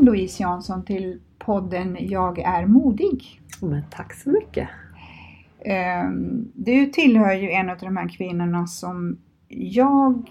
[0.00, 3.40] Louise Jansson till podden Jag är modig.
[3.62, 4.68] Men tack så mycket.
[5.64, 9.16] Ehm, Du tillhör ju en av de här kvinnorna som
[9.48, 10.30] jag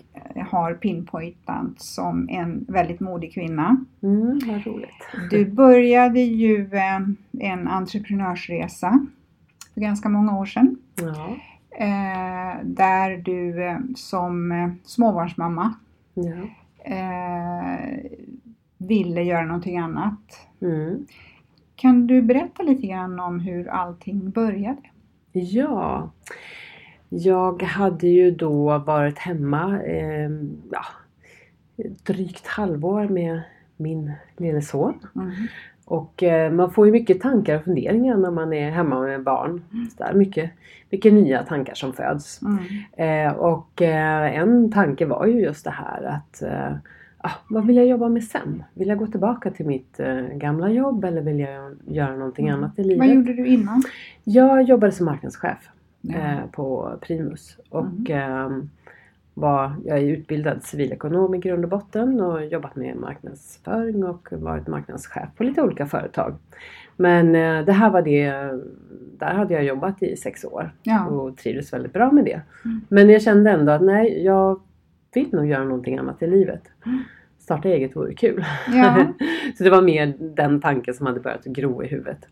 [0.50, 3.86] har pinpointat som en väldigt modig kvinna.
[4.04, 4.90] Mm, vad roligt.
[5.30, 7.00] Du började ju eh,
[7.40, 9.06] en entreprenörsresa
[9.74, 10.78] för ganska många år sedan.
[11.02, 11.36] Ja,
[11.86, 14.52] eh, Där du eh, som
[14.84, 15.74] småbarnsmamma
[16.14, 16.34] ja.
[18.78, 20.48] Ville göra någonting annat.
[20.62, 21.06] Mm.
[21.76, 24.82] Kan du berätta lite grann om hur allting började?
[25.32, 26.12] ja.
[27.10, 30.30] Jag hade ju då varit hemma eh,
[30.72, 30.86] ja,
[32.04, 33.42] drygt halvår med
[33.78, 34.94] min lille son.
[35.16, 35.32] Mm.
[35.86, 39.62] Och eh, man får ju mycket tankar och funderingar när man är hemma med barn.
[39.98, 40.52] Så där, mycket,
[40.90, 42.42] mycket nya tankar som föds.
[42.42, 43.28] Mm.
[43.28, 46.78] Eh, och eh, en tanke var ju just det här att eh,
[47.18, 48.64] ah, vad vill jag jobba med sen?
[48.74, 52.60] Vill jag gå tillbaka till mitt eh, gamla jobb eller vill jag göra någonting Mm.
[52.64, 52.98] annat i livet?
[53.08, 53.84] Vad gjorde du innan?
[54.24, 55.70] Jag jobbade som marknadschef
[56.16, 58.70] eh, på Primus och ehm,
[59.34, 64.68] var, jag är utbildad civilekonom i grund och botten och jobbat med marknadsföring och varit
[64.68, 66.36] marknadschef på lite olika företag.
[66.96, 68.32] Men eh, det här var det,
[69.20, 71.06] där hade jag jobbat i sex år Ja.
[71.06, 72.42] och trivdes väldigt bra med det.
[72.66, 72.82] Mm.
[72.90, 74.60] Men jag kände ändå att nej, jag
[75.18, 76.62] vill nog göra någonting annat i livet.
[76.86, 77.04] Mm.
[77.40, 78.46] Starta eget vore kul.
[78.74, 79.08] Ja.
[79.58, 82.28] så det var mer den tanken som hade börjat gro i huvudet.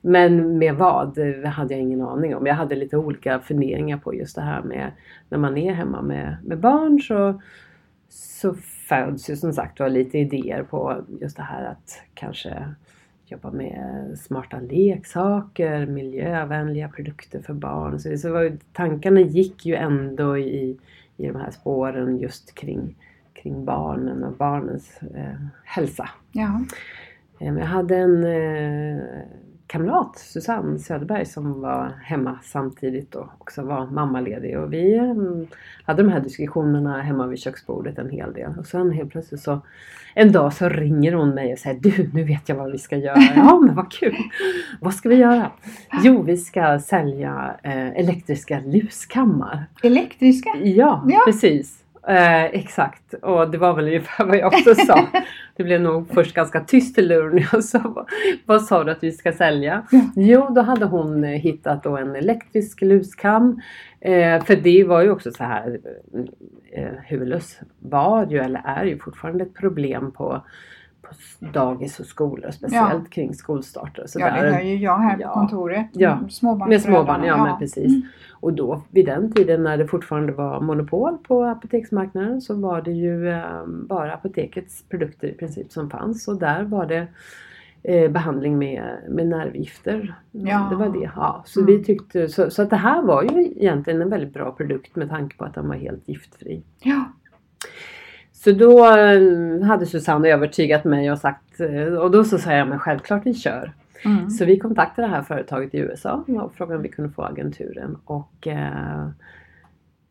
[0.00, 2.46] Men med vad det hade jag ingen aning om.
[2.46, 4.92] Jag hade lite olika funderingar på just det här med
[5.28, 7.40] när man är hemma med, med barn så,
[8.08, 8.54] så
[8.88, 12.74] föds ju som sagt var lite idéer på just det här att kanske
[13.26, 18.00] jobba med smarta leksaker, miljövänliga produkter för barn.
[18.00, 20.78] Så, så var, tankarna gick ju ändå i,
[21.16, 22.96] i de här spåren just kring,
[23.32, 25.34] kring barnen och barnens eh,
[25.64, 26.08] hälsa.
[26.32, 26.60] Ja.
[27.40, 29.02] Eh, Jag hade en eh,
[29.66, 34.58] kamrat, Susanne Söderberg, som var hemma samtidigt och också var mammaledig.
[34.58, 35.14] Och vi eh,
[35.84, 38.52] hade de här diskussionerna hemma vid köksbordet en hel del.
[38.58, 39.60] Och sen helt plötsligt så
[40.14, 42.96] en dag så ringer hon mig och säger Du, nu vet jag vad vi ska
[42.96, 43.16] göra.
[43.36, 44.16] Ja, men vad kul!
[44.80, 45.50] Vad ska vi göra?
[46.02, 49.64] Jo, vi ska sälja eh, elektriska luskammar.
[49.82, 50.50] Elektriska?
[50.62, 51.20] Ja, Ja.
[51.26, 51.82] precis.
[52.08, 53.14] Eh, exakt.
[53.14, 55.08] Och det var väl ungefär vad jag också sa.
[55.56, 58.06] Det blev nog först ganska tyst i luren jag sa
[58.46, 59.86] vad, sa du att vi ska sälja?
[59.90, 60.00] Ja.
[60.16, 63.60] Jo, då hade hon eh, hittat då en elektrisk luskam.
[64.00, 65.78] Eh, för det var ju också så här.
[66.72, 70.42] Eh, huvudlös var ju eller är ju fortfarande ett problem på,
[71.08, 71.14] på
[71.52, 72.50] dagis och skolor.
[72.50, 74.06] Speciellt kring skolstarter.
[74.06, 75.28] Så Ja, det hör ju jag här Ja.
[75.28, 75.86] på kontoret.
[75.92, 76.18] Ja.
[76.30, 77.86] Småbarn Med småbarn, ja, men precis.
[77.94, 78.02] Mm.
[78.40, 82.92] Och då vid den tiden när det fortfarande var monopol på apoteksmarknaden så var det
[82.92, 87.06] ju eh, bara apotekets produkter i princip som fanns och där var det
[87.82, 90.14] eh, behandling med, med nervgifter.
[90.30, 90.66] Ja.
[90.70, 91.10] Det var det.
[91.16, 91.72] Ja, så Mm.
[91.76, 95.08] vi tyckte, så, så att det här var ju egentligen en väldigt bra produkt med
[95.10, 96.62] tanke på att den var helt giftfri.
[96.82, 97.04] Ja.
[98.46, 102.68] Så då eh, hade Susanne övertygat mig och sagt eh, och då så sa jag
[102.68, 103.72] men självklart vi kör.
[104.04, 104.30] Mm.
[104.30, 107.96] Så vi kontaktade det här företaget i USA och frågade om vi kunde få agenturen.
[108.04, 109.08] Och eh,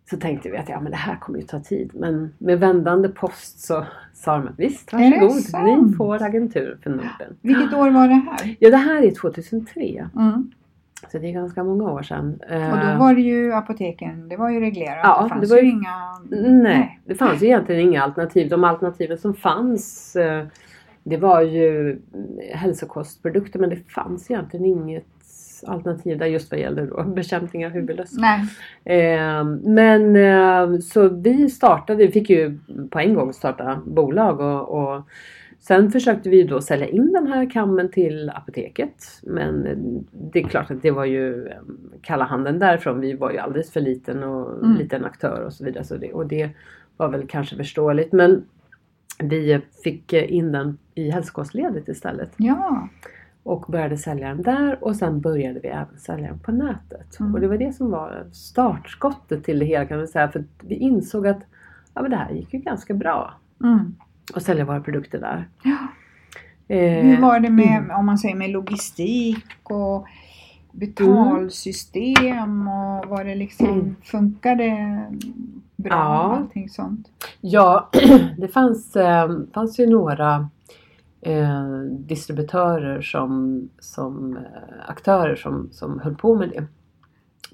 [0.10, 1.92] så tänkte vi att ja, men det här kommer ju ta tid.
[1.94, 5.88] Men med vändande post så sa de att visst, varsågod.
[5.88, 7.38] Ni får agentur för Norden.
[7.42, 8.56] Vilket år var det här?
[8.60, 10.10] Ja, det här är 2003.
[10.16, 10.52] Mm.
[11.12, 12.40] Så det är ganska många år sedan.
[12.50, 15.00] Och Eh, då var det ju apoteken, det var ju reglerat.
[15.04, 16.20] Ja, det fanns det var ju inga...
[16.64, 18.50] Nej, det fanns ju egentligen inga alternativ.
[18.50, 20.46] De alternativen som fanns eh,
[21.04, 22.00] det var ju mm,
[22.54, 25.06] hälsokostprodukter men det fanns egentligen inget
[25.68, 28.18] alternativ där just vad gäller då bekämpning av huvudlöss.
[28.84, 32.60] Eh, men eh, så vi startade, vi fick ju
[32.92, 35.02] på en gång starta bolag och, och
[35.68, 39.04] sen försökte vi då sälja in den här kammen till apoteket.
[39.24, 39.64] Men
[40.12, 41.54] det är klart att det var ju eh,
[42.02, 43.00] kalla handen därifrån.
[43.00, 44.78] Vi var ju alldeles för liten och Mm.
[44.78, 45.84] liten aktör och så vidare.
[45.84, 46.50] Så det, och det
[46.98, 48.12] var väl kanske förståeligt.
[48.12, 48.46] Men
[49.24, 52.90] vi fick eh, in den i hälsokostledet istället Ja.
[53.44, 57.20] och började sälja den där och sen började vi även sälja den på nätet.
[57.20, 57.34] Mm.
[57.34, 60.28] Och det var det som var startskottet till det hela kan man säga.
[60.28, 61.40] För vi insåg att
[61.94, 63.34] ja, men det här gick ju ganska bra
[63.64, 63.96] Mm.
[64.34, 65.48] Att sälja våra produkter där.
[65.64, 65.78] ja.
[66.68, 67.92] Eh, Hur var det med, mm.
[68.00, 70.08] om man säger med logistik och
[70.72, 73.96] betalsystem och var det liksom, Mm.
[74.04, 74.70] funkade
[75.76, 76.36] bra Ja.
[76.38, 77.08] allting sånt?
[77.42, 77.90] Ja,
[78.38, 80.50] det fanns, eh, fanns ju några
[81.22, 84.44] eh, distributörer som, som eh,
[84.88, 86.64] aktörer som, som höll på med det.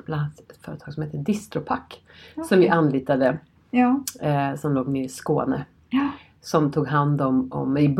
[0.06, 2.02] Bland annat ett företag som heter Distropack
[2.50, 3.38] som vi anlitade
[3.72, 4.04] Ja.
[4.22, 5.66] eh, som låg nere i Skåne.
[5.90, 6.10] Ja.
[6.42, 7.96] Som tog hand om, om i,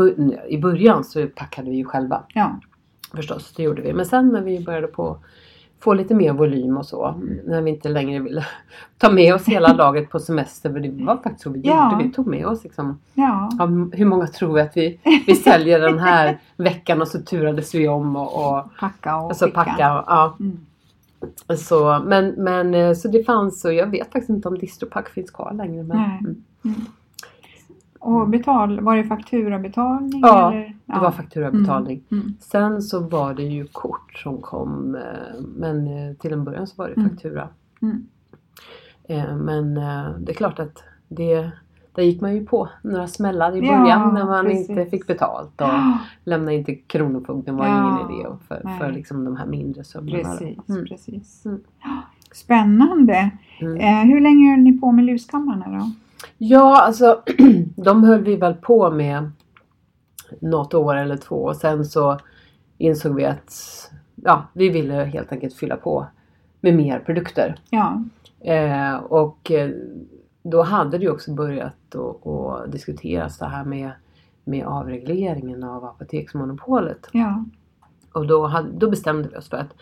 [0.50, 2.60] i början så packade vi ju själva Ja.
[3.16, 3.94] förstås, det gjorde vi.
[3.94, 5.18] Men sen när vi började på
[5.80, 7.16] få lite mer volym och så.
[7.46, 8.46] När vi inte längre ville
[8.98, 10.72] ta med oss hela laget på semester.
[10.74, 11.92] För det var faktiskt så vi Ja.
[11.92, 12.04] gjorde.
[12.04, 13.50] Vi tog med oss liksom, Ja.
[13.60, 17.76] ja, hur många tror vi att vi, vi säljer den här veckan och så turades
[17.76, 19.64] vi om och, och, Packa och och så skicka.
[19.64, 19.76] packa.
[19.80, 20.36] Ja.
[20.40, 20.58] Mm.
[21.58, 25.32] Så, men, men eh, så det fanns och jag vet faktiskt inte om Distropack finns
[25.32, 25.84] kvar längre.
[25.84, 26.20] Men, Nej.
[26.66, 26.86] mm.
[28.04, 30.22] Och betal, var det fakturabetalning?
[30.22, 30.76] Ja, eller?
[30.86, 32.04] Det var fakturabetalning.
[32.12, 32.24] Mm.
[32.24, 32.36] Mm.
[32.40, 36.76] Sen så var det ju kort som kom eh, men eh, till en början så
[36.82, 37.10] var det Mm.
[37.10, 37.48] faktura.
[37.82, 38.08] Mm.
[39.04, 39.74] Eh, Men
[40.26, 41.52] det är klart att det,
[41.96, 44.70] där gick man ju på några smällar i Ja, början när man precis.
[44.70, 45.62] inte fick betalt.
[45.62, 48.80] Och Ja, lämna in till Kronofogden var Ja, ingen idé för, nej.
[48.80, 50.18] för liksom de här mindre summorna.
[50.24, 50.70] precis.
[50.70, 50.86] Mm.
[50.86, 51.46] precis.
[51.46, 51.60] Mm.
[51.84, 51.90] Ja,
[52.32, 53.30] Spännande.
[53.62, 53.78] Mm.
[53.78, 55.92] Eh, hur länge höll ni på med luskammarna då?
[56.38, 57.24] Ja, alltså
[57.76, 59.32] de höll vi väl på med
[60.40, 62.20] något år eller två och sen så
[62.78, 63.54] insåg vi att
[64.16, 66.08] ja, vi ville helt enkelt fylla på
[66.62, 67.56] med mer produkter.
[67.70, 68.04] Ja.
[68.40, 69.72] Eh, och eh,
[70.44, 73.92] då hade det ju också börjat att att diskuteras det här med,
[74.44, 77.08] med avregleringen av apoteksmonopolet.
[77.12, 77.46] Ja.
[78.14, 79.74] Och då, hade, då bestämde vi oss för att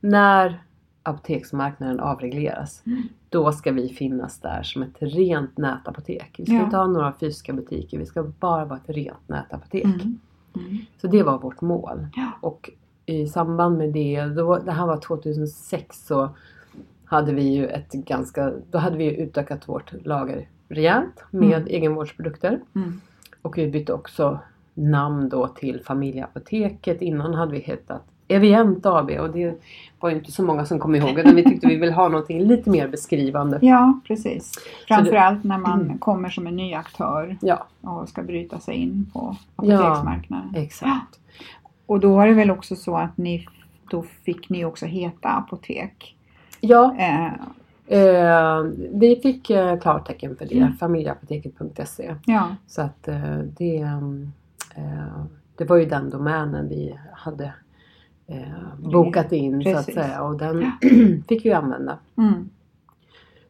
[0.00, 0.62] när
[1.08, 3.02] apoteksmarknaden avregleras Mm.
[3.28, 6.34] då ska vi finnas där som ett rent nätapotek.
[6.38, 6.64] Vi ska Ja.
[6.64, 9.84] inte ha några fysiska butiker, vi ska bara vara ett rent nätapotek.
[9.84, 10.18] Mm.
[10.56, 10.78] Mm.
[11.00, 12.06] Så det var vårt mål.
[12.16, 12.30] Ja.
[12.40, 12.70] Och
[13.06, 16.30] i samband med det, då, det här var 2006 så
[17.04, 21.66] hade vi ju ett ganska, då hade vi utökat vårt lager rejält med Mm.
[21.68, 22.60] egenvårdsprodukter.
[22.74, 23.00] Mm.
[23.42, 24.38] Och vi bytte också
[24.74, 27.02] namn då till Familjeapoteket.
[27.02, 29.54] Innan hade vi hetat Evient AB och det
[30.00, 31.20] var ju inte så många som kom ihåg.
[31.24, 33.58] Men vi tyckte vi ville ha någonting lite mer beskrivande.
[33.62, 34.52] Ja, precis.
[34.88, 35.98] Framförallt när man Mm.
[35.98, 39.78] kommer som en ny aktör Ja, och ska bryta sig in på Ja.
[39.78, 40.52] apoteksmarknaden.
[40.56, 41.18] exakt.
[41.86, 43.46] Och då var det väl också så att ni,
[43.90, 46.16] då fick ni också heta apotek.
[46.60, 47.26] Ja, Eh,
[47.98, 50.58] eh, vi fick eh, klartecken för det.
[50.58, 50.72] Mm.
[50.76, 52.14] Familjeapoteket.se.
[52.26, 53.76] ja, Så att eh, det,
[54.76, 55.22] eh,
[55.56, 57.52] det var ju den domänen vi hade
[58.26, 59.94] eh, bokat in så att Precis.
[59.94, 60.72] säga och den
[61.28, 61.98] fick vi använda.
[62.18, 62.48] mm.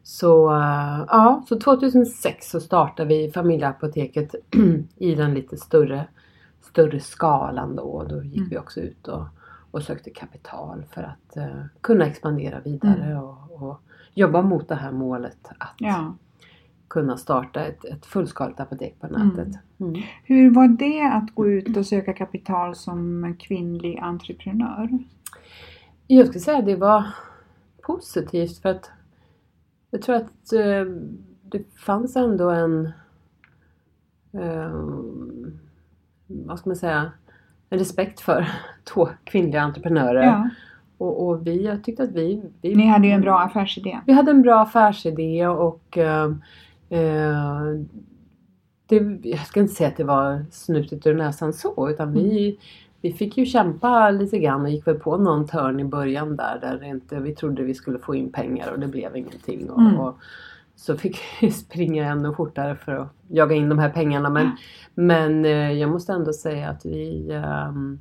[0.03, 4.35] Så, eh, ja, så 2006 så startade vi familjeapoteket
[4.95, 6.07] i den lite större,
[6.61, 7.83] större skalan då.
[7.83, 8.49] Och då gick Mm.
[8.49, 9.25] vi också ut och,
[9.71, 13.81] och sökte kapital för att eh, kunna expandera vidare och, och
[14.13, 16.15] jobba mot det här målet att ja.
[16.87, 19.27] Kunna starta ett, ett fullskaligt apotek på Mm.
[19.27, 19.59] nätet.
[19.79, 20.01] Mm.
[20.23, 24.89] Hur var det att gå ut och söka kapital som kvinnlig entreprenör?
[26.07, 27.03] Jag skulle säga att det var
[27.83, 28.91] positivt för att
[29.91, 30.85] jag tror att eh,
[31.41, 32.85] det fanns ändå en
[34.33, 34.71] eh,
[36.27, 37.11] vad ska man säga
[37.69, 38.47] en respekt för
[38.93, 40.23] två kvinnliga entreprenörer.
[40.23, 40.49] Ja,
[40.97, 43.99] Och, och vi, jag tyckte att vi, vi ni hade ju en bra affärsidé.
[44.05, 46.31] Vi hade en bra affärsidé och eh,
[46.89, 47.61] eh,
[48.87, 52.59] det, jag ska inte säga att det var snutet ur näsan så utan vi,
[53.01, 56.59] vi fick ju kämpa lite grann och gick väl på någon törn i början där,
[56.61, 59.69] där inte, vi trodde vi skulle få in pengar och det blev ingenting.
[59.69, 59.99] Och, Mm.
[59.99, 60.17] och
[60.75, 64.29] så fick vi springa ännu fortare för att jaga in de här pengarna.
[64.29, 64.51] Men,
[64.95, 67.99] men eh, jag måste ändå säga att vi ehm,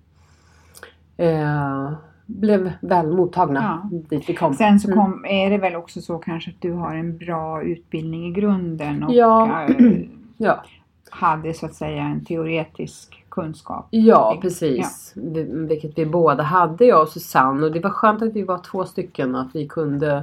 [1.17, 1.93] eh,
[2.27, 3.99] blev väl mottagna Ja.
[4.11, 4.55] dit vi kom.
[4.55, 4.99] Sen så Mm.
[5.05, 9.03] kom, är det väl också så kanske att du har en bra utbildning i grunden
[9.05, 9.63] och Ja.
[9.69, 9.77] eh,
[10.39, 10.63] Ja,
[11.11, 13.87] hade så att säga en teoretisk kunskap.
[13.91, 15.13] ja precis.
[15.17, 17.67] Vi- Vilket vi båda hade, jag och Susanne.
[17.67, 19.35] Och det var skönt att vi var två stycken.
[19.37, 20.23] Att vi kunde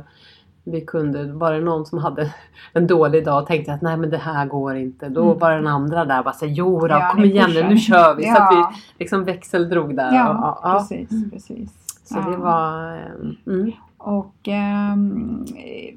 [0.65, 2.33] vi kunde, var det någon som hade
[2.73, 5.09] en dålig dag och tänkte att nej men det här går inte.
[5.09, 5.39] Då Mm.
[5.39, 8.15] var den andra där och bara säga jo då, Ja, kom igen nu, nu kör
[8.15, 8.23] vi.
[8.23, 8.71] Så att Ja.
[8.97, 10.13] vi liksom växeldrog där.
[10.13, 11.69] Ja, och, ja, precis, precis.
[12.03, 12.37] Så det Ja.
[12.37, 12.95] var...
[12.97, 13.71] eh, Mm.
[13.97, 15.45] Och ehm,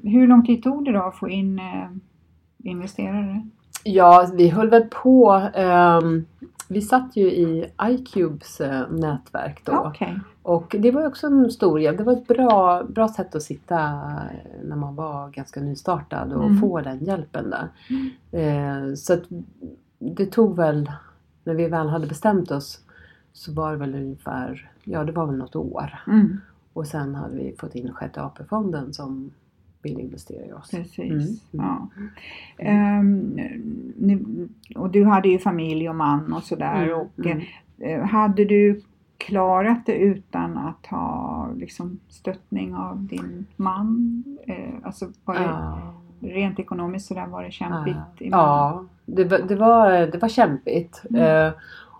[0.03, 1.89] hur lång tid tog det då att få in eh,
[2.63, 3.47] investerare?
[3.83, 5.49] Ja, vi höll väl på.
[5.53, 6.25] ehm,
[6.69, 9.71] vi satt ju i iCubes eh, nätverk då.
[9.85, 10.19] Okej.
[10.43, 11.97] Och det var också en stor hjälp.
[11.97, 16.43] Det var ett bra, bra sätt att sitta eh, när man var ganska nystartad och
[16.45, 16.59] Mm.
[16.61, 17.67] få den hjälpen där.
[18.31, 19.23] Eh, så att
[19.99, 20.91] det tog väl,
[21.43, 22.79] när vi väl hade bestämt oss
[23.33, 25.99] så var det väl ungefär, ja det var väl något år.
[26.07, 26.37] Mm,
[26.73, 29.31] Och sen hade vi fått in sjätte AP-fonden som
[29.81, 30.71] ville investera i oss.
[30.71, 30.97] precis.
[31.53, 31.65] Mm.
[31.65, 31.87] Ja.
[32.57, 33.39] Ehm,
[33.97, 34.25] nu,
[34.75, 36.83] och du hade ju familj och man och sådär.
[36.83, 37.41] Mm, och, mm.
[37.77, 38.81] eh, hade du
[39.17, 44.23] klarat det utan att ha liksom, stöttning av din man?
[44.47, 45.93] Eh, alltså var det, Ja.
[46.19, 47.97] rent ekonomiskt sådär var det kämpigt?
[48.17, 51.03] Ja, ja det, det, var, det var kämpigt.
[51.09, 51.47] Mm.
[51.47, 51.53] Eh,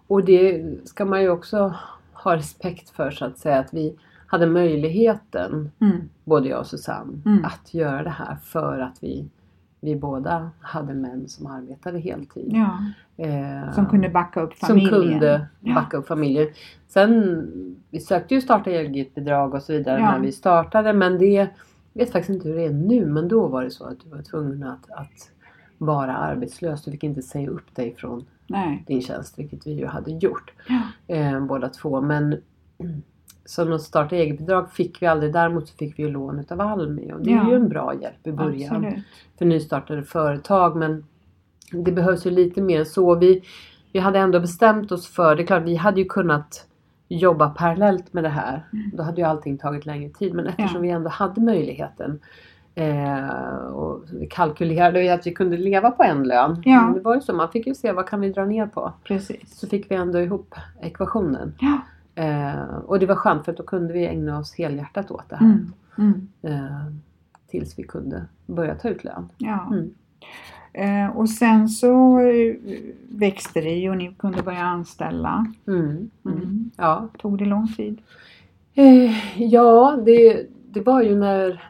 [0.08, 1.76] och det ska man ju också
[2.24, 3.60] ha respekt för så att säga.
[3.60, 3.96] Att vi
[4.28, 7.46] hade möjligheten, Mm, både jag och Susanne, Mm.
[7.46, 9.30] att göra det här för att vi,
[9.82, 12.52] vi båda hade män som arbetade heltid.
[12.54, 12.80] ja.
[13.26, 14.90] Eh, Som kunde backa upp som familjen.
[14.94, 15.74] kunde Ja.
[15.76, 16.48] backa upp familjen.
[16.88, 17.46] Sen,
[17.90, 20.12] vi sökte ju starta eget bidrag och så vidare Ja.
[20.12, 21.48] när vi startade men det, jag
[21.94, 24.22] vet faktiskt inte hur det är nu men då var det så att du var
[24.22, 25.32] tvungen att, att
[25.78, 26.84] vara arbetslös.
[26.84, 28.84] Du fick inte säga upp dig från Nej.
[28.88, 31.16] din tjänst vilket vi ju hade gjort Ja.
[31.16, 32.02] eh, båda två.
[32.02, 32.42] Men
[33.46, 35.34] så något starta eget-bidrag fick vi aldrig.
[35.34, 37.50] Däremot så fick vi ju lån utav Almi och det är Ja.
[37.50, 39.04] ju en bra hjälp i början Absolut.
[39.38, 40.76] för nystartade företag.
[40.76, 41.06] Men
[41.72, 43.16] det behövs ju lite mer så.
[43.16, 43.44] Vi,
[43.92, 46.68] vi hade ändå bestämt oss för, det är klart vi hade ju kunnat
[47.08, 48.64] jobba parallellt med det här.
[48.94, 50.34] Då hade ju allting tagit längre tid.
[50.34, 50.82] Men eftersom Ja.
[50.82, 52.20] vi ändå hade möjligheten
[52.78, 56.62] eh, och vi kalkylerade ju att vi kunde leva på en lön.
[56.66, 56.82] Ja.
[56.82, 58.94] Men Det var ju så, man fick ju se vad kan vi dra ner på.
[59.04, 59.60] Precis.
[59.60, 61.54] Så fick vi ändå ihop ekvationen.
[61.60, 61.78] Ja.
[62.24, 65.46] Eh, och det var skönt för då kunde vi ägna oss helhjärtat åt det här.
[65.46, 65.74] Mm.
[65.98, 66.28] Mm.
[66.42, 66.94] Eh,
[67.48, 69.30] tills vi kunde börja ta ut lön.
[69.38, 69.68] Ja.
[69.72, 69.94] Mm.
[70.74, 72.56] Eh, och sen så eh,
[73.10, 75.46] växte det och ni kunde börja anställa.
[75.68, 75.82] Mm.
[75.86, 76.10] Mm.
[76.26, 76.72] Mm.
[76.78, 78.02] Ja, Tog det lång tid?
[78.74, 81.70] Eh, ja, det, det var ju när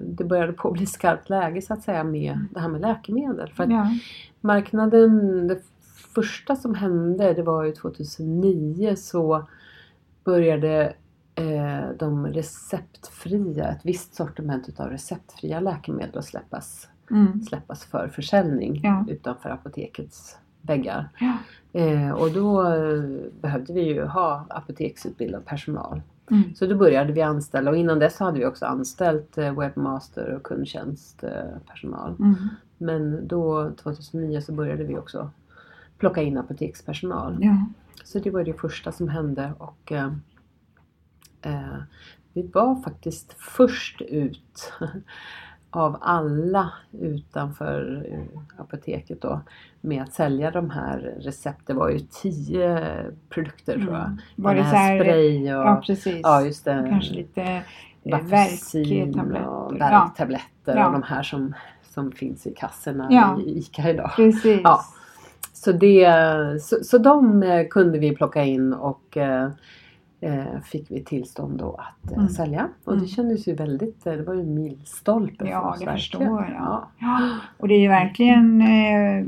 [0.00, 3.48] det började på bli skarpt läge så att säga med det här med läkemedel.
[3.48, 3.86] För att Ja.
[4.40, 5.58] marknaden, det
[6.14, 9.46] första som hände det var ju 2009 så
[10.24, 10.94] började
[11.34, 17.42] eh, de receptfria, ett visst sortiment utav receptfria läkemedel att släppas, Mm.
[17.42, 19.04] släppas för försäljning Ja.
[19.08, 21.08] utanför apotekets väggar.
[21.20, 21.36] Ja.
[21.80, 23.02] Eh, och då eh,
[23.40, 26.00] behövde vi ju ha apoteksutbildad personal.
[26.32, 26.54] Mm.
[26.54, 30.42] Så då började vi anställa och innan dess hade vi också anställt eh, webbmaster och
[30.42, 32.16] kundtjänstpersonal.
[32.18, 32.34] Mm.
[32.78, 35.30] Men då 2009 så började vi också
[35.98, 37.38] plocka in apotekspersonal.
[37.40, 37.66] Ja.
[38.04, 40.12] Så det var det första som hände och eh,
[41.42, 41.78] eh,
[42.32, 44.72] vi var faktiskt först ut
[45.72, 49.40] av alla utanför eh, apoteket då
[49.80, 51.66] med att sälja de här recept.
[51.66, 52.86] Det var ju tio
[53.28, 54.04] produkter tror jag.
[54.04, 54.18] Mm.
[54.36, 56.20] Var det så här, spray och ja precis.
[56.22, 56.86] ja, just det.
[56.90, 59.46] Kanske lite eh, värktabletter.
[59.46, 60.86] och värktabletter Ja.
[60.86, 63.38] och de här som, som finns i kassorna Ja.
[63.40, 64.10] i ICA idag.
[64.16, 64.60] precis.
[64.64, 64.80] Ja.
[65.52, 66.06] Så, det,
[66.62, 69.16] så, så de eh, kunde vi plocka in och
[70.64, 71.74] fick vi tillstånd då
[72.04, 72.28] att eh, Mm.
[72.28, 72.68] sälja.
[72.84, 73.04] Och Mm.
[73.04, 75.96] det kändes ju väldigt, eh, det var ju en milstolpe Ja, för oss det verkligen.
[75.98, 76.50] förstår jag.
[76.60, 76.88] Ja.
[76.98, 77.20] Ja.
[77.58, 79.24] Och det är ju verkligen eh,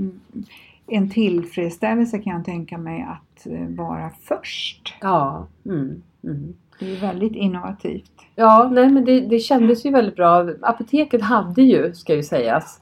[0.87, 4.95] en tillfredsställelse kan jag tänka mig att eh, vara först.
[5.01, 6.55] Ja, mm, mm.
[6.79, 8.11] Det är väldigt innovativt.
[8.35, 10.49] ja nej men det, det kändes ju väldigt bra.
[10.63, 12.81] Apoteket hade ju, ska ju sägas,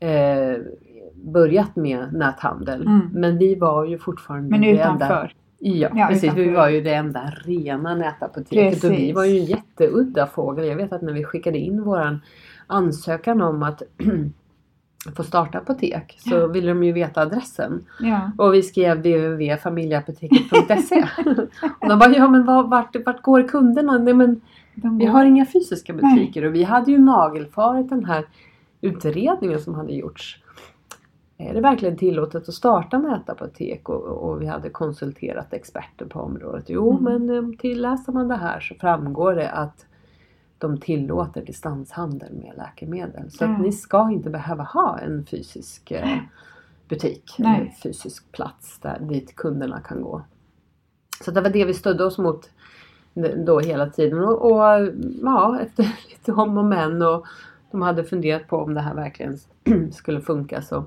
[0.00, 0.56] eh,
[1.14, 2.82] börjat med näthandel.
[2.86, 3.08] Mm.
[3.12, 5.34] Men vi var ju fortfarande Men det utanför.
[5.62, 6.24] Ja, Ja, precis.
[6.24, 6.42] utanför.
[6.42, 10.66] Vi var ju det enda rena nätapoteket och vi var ju en jätteudda fågel.
[10.66, 12.20] Jag vet att när vi skickade in våran
[12.66, 13.82] ansökan om att
[15.16, 16.46] få starta apotek så Ja.
[16.46, 17.84] ville de ju veta adressen.
[18.00, 18.30] Ja.
[18.38, 21.04] Och vi skrev www.familjeapoteket.se
[21.80, 23.98] Och de bara, ja men vart, vart går kunderna?
[23.98, 24.40] Nej men
[24.74, 28.24] De vi har inga fysiska butiker och vi hade ju nagelfarit den här
[28.80, 30.42] utredningen som hade gjorts.
[31.40, 33.88] Är det verkligen tillåtet att starta nätapotek?
[33.88, 36.64] Och, och vi hade konsulterat experter på området.
[36.68, 37.04] Jo, Mm.
[37.26, 39.86] men eh, tilläser man det här så framgår det att
[40.58, 43.30] de tillåter distanshandel med läkemedel.
[43.30, 43.56] Så Mm.
[43.56, 46.18] att ni ska inte behöva ha en fysisk eh,
[46.88, 47.60] butik, Nej.
[47.60, 50.22] en fysisk plats där, dit kunderna kan gå.
[51.24, 52.50] Så det var det vi stödde oss mot
[53.46, 54.18] då hela tiden.
[54.24, 54.88] Och, och
[55.22, 57.26] ja, efter lite om och men och
[57.70, 59.38] de hade funderat på om det här verkligen
[59.92, 60.84] skulle funka så,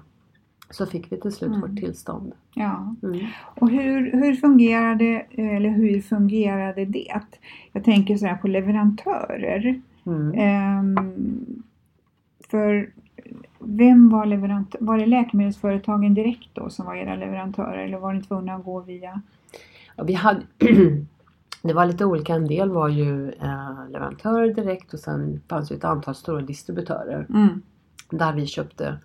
[0.74, 1.62] så fick vi till slut Mm.
[1.62, 2.32] vårt tillstånd.
[2.54, 2.96] Ja.
[3.04, 3.20] Mm.
[3.56, 7.12] Och hur, hur, fungerade, eller hur fungerade det?
[7.72, 9.82] Jag tänker så här på leverantörer.
[10.06, 10.34] Mm.
[10.38, 11.64] Ehm,
[12.50, 12.90] för
[13.60, 14.80] vem var leverantör?
[14.82, 18.80] Var det läkemedelsföretagen direkt då som var era leverantörer eller var ni tvungna att gå
[18.80, 19.22] via?
[19.96, 20.42] Ja, vi hade,
[21.62, 22.34] det var lite olika.
[22.36, 27.26] En del var ju eh, leverantörer direkt och sen fanns ju ett antal stora distributörer
[27.30, 27.62] Mm.
[28.10, 28.98] där vi köpte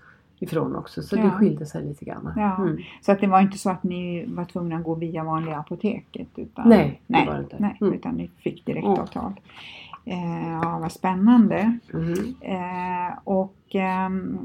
[0.42, 1.02] ifrån också.
[1.02, 1.22] Så Ja.
[1.22, 2.32] det skilde sig lite grann.
[2.36, 2.56] Ja.
[2.56, 2.76] Mm.
[3.00, 6.28] Så att det var inte så att ni var tvungna att gå via vanliga apoteket?
[6.36, 7.56] Utan, Nej, det nej, var det inte.
[7.58, 7.94] nej Mm.
[7.94, 9.32] utan ni fick direktavtal.
[10.04, 11.78] Eh, ja, vad spännande.
[11.94, 12.12] Mm.
[12.40, 14.38] Eh, och ehm,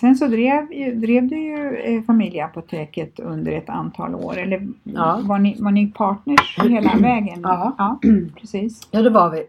[0.00, 0.66] sen så drev,
[1.00, 4.38] drev du ju eh, familjeapoteket under ett antal år.
[4.38, 5.20] Eller Ja.
[5.24, 7.40] var, ni, var ni partners hela vägen?
[7.42, 7.74] Ja.
[7.78, 7.98] ja
[8.40, 8.88] precis.
[8.90, 9.42] Ja, det var vi.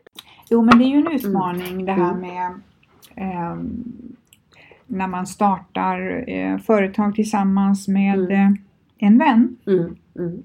[0.50, 2.22] Jo men det är ju en utmaning det här Mm.
[2.22, 2.52] med
[3.16, 3.84] ehm,
[4.90, 8.32] när man startar eh, företag tillsammans med Mm.
[8.32, 8.52] eh,
[8.98, 9.58] en vän.
[9.68, 9.96] Mm.
[10.20, 10.44] Mm.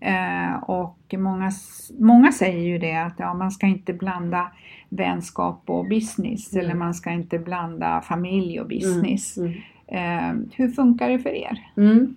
[0.00, 1.50] Eh, och många,
[1.98, 4.50] många säger ju det att ja, man ska inte blanda
[4.88, 6.64] vänskap och business Mm.
[6.64, 9.36] eller man ska inte blanda familj och business.
[9.38, 9.52] Mm.
[9.86, 11.70] Eh, hur funkar det för er?
[11.76, 12.16] Mm.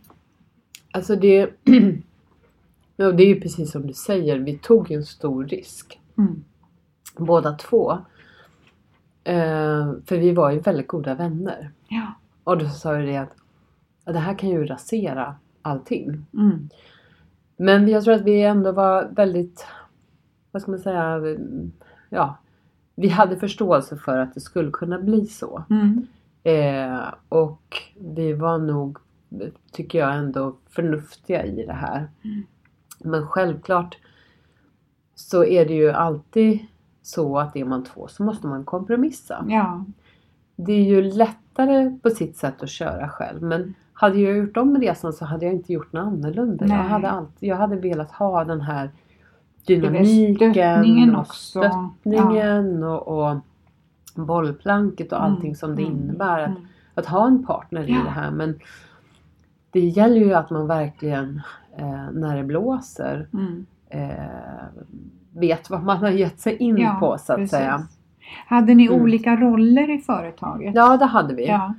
[0.91, 1.49] Alltså det,
[2.95, 4.37] ja, det är ju precis som du säger.
[4.39, 5.99] Vi tog ju en stor risk.
[6.17, 6.43] Mm.
[7.17, 7.97] Båda två.
[9.23, 11.71] Eh, för vi var ju väldigt goda vänner.
[11.87, 12.13] Ja.
[12.43, 13.35] Och då sa vi det att
[14.05, 16.25] ja, det här kan ju rasera allting.
[16.33, 16.69] Mm.
[17.57, 19.65] Men jag tror att vi ändå var väldigt,
[20.51, 21.21] vad ska man säga,
[22.09, 22.37] ja.
[22.95, 25.63] Vi hade förståelse för att det skulle kunna bli så.
[25.69, 26.07] Mm.
[26.43, 28.97] Eh, och vi var nog,
[29.71, 32.09] tycker jag ändå, förnuftiga i det här.
[32.23, 32.43] Mm.
[32.99, 33.97] Men självklart
[35.15, 36.59] så är det ju alltid
[37.01, 39.45] så att är man två så måste man kompromissa.
[39.47, 39.85] Ja.
[40.55, 44.77] Det är ju lättare på sitt sätt att köra själv men hade jag gjort om
[44.77, 46.65] resan så hade jag inte gjort något annorlunda.
[46.65, 48.89] Jag hade, alltid, jag hade velat ha den här
[49.65, 53.37] dynamiken stöttningen och stöttningen och, och
[54.15, 56.39] bollplanket och Mm, allting som det mm, innebär.
[56.39, 56.61] Att, mm.
[56.93, 58.03] att ha en partner i Ja.
[58.03, 58.31] det här.
[58.31, 58.59] Men
[59.71, 61.41] det gäller ju att man verkligen
[61.77, 63.65] eh, när det blåser Mm.
[63.89, 64.65] eh,
[65.33, 67.51] vet vad man har gett sig in Ja, på så att precis.
[67.51, 67.87] säga.
[68.47, 69.01] Hade ni Mm.
[69.01, 70.75] olika roller i företaget?
[70.75, 71.47] Ja det hade vi.
[71.47, 71.73] Ja.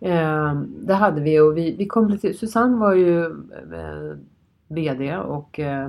[0.00, 0.54] Eh,
[0.86, 2.38] det hade vi och vi, vi kompletterade.
[2.38, 4.16] Susanne var ju eh,
[4.68, 5.88] VD och eh,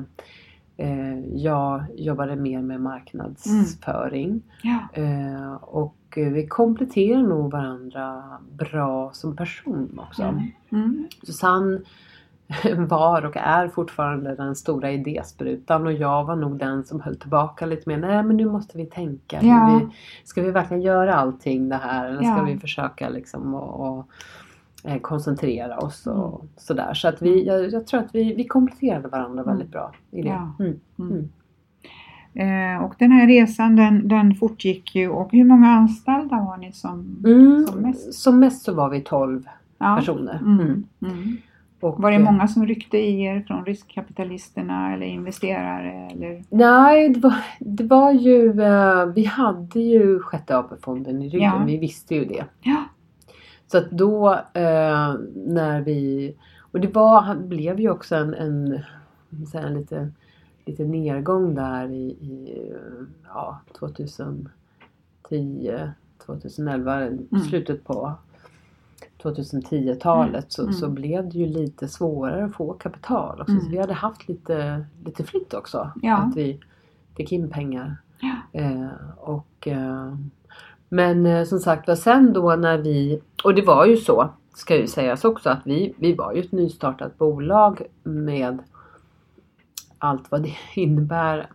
[0.78, 4.42] eh, jag jobbade mer med marknadsföring.
[4.64, 4.80] Ja.
[5.04, 10.24] Eh, och vi kompletterar nog varandra bra som person också.
[10.24, 10.42] Mm.
[10.72, 11.08] Mm.
[11.24, 11.80] Susanne
[12.90, 17.66] var och är fortfarande den stora idésprutan och jag var nog den som höll tillbaka
[17.66, 17.98] lite mer.
[17.98, 19.40] Nej men nu måste vi tänka.
[19.42, 19.80] Ja.
[19.82, 22.44] Vi, ska vi verkligen göra allting det här eller ska Ja.
[22.44, 24.08] vi försöka liksom och, och
[24.84, 26.48] eh, koncentrera oss och Mm.
[26.58, 26.94] sådär.
[26.94, 30.28] Så att vi, jag, jag tror att vi, vi kompletterade varandra väldigt bra i det.
[30.30, 30.56] Ja.
[30.60, 30.80] Mm.
[31.00, 31.30] Mm.
[32.36, 36.72] Eh, och den här resan den, den fortgick ju och hur många anställda var ni
[36.72, 37.66] som, Mm.
[37.68, 38.14] som mest?
[38.14, 39.96] Som mest så var vi 12 Ja.
[40.00, 40.40] personer.
[41.84, 41.92] Mm.
[41.92, 41.92] Mm.
[41.92, 41.94] Mm.
[41.94, 46.10] Och, Var det eh, många som ryckte i er från riskkapitalisterna eller investerare?
[46.12, 46.44] Eller?
[46.50, 51.64] Nej, det var, det var ju, eh, vi hade ju sjätte AP-fonden i ryggen, Ja.
[51.66, 52.46] vi visste ju det.
[52.62, 52.84] Ja.
[53.68, 56.36] Så att då eh, när vi,
[56.72, 58.80] och det var, blev ju också en, en,
[59.54, 60.12] en lite,
[60.66, 62.74] lite nedgång där i, i
[63.28, 64.50] ja, 2010,
[66.26, 67.10] 2011,
[67.50, 68.12] slutet på
[69.24, 70.74] 2010-talet så, Mm.
[70.74, 73.54] så blev det ju lite svårare att få kapital också.
[73.54, 73.72] Så Mm.
[73.72, 75.92] vi hade haft lite, lite flytt också.
[76.02, 76.18] Ja.
[76.18, 76.60] Att vi
[77.18, 77.98] fick in pengar.
[78.20, 78.60] Ja.
[78.62, 80.16] Eh, och, eh,
[80.90, 84.78] men eh, som sagt var sen då när vi, och det var ju så ska
[84.78, 88.60] ju sägas också att vi, vi var ju ett nystartat bolag med
[89.98, 91.48] allt vad det innebär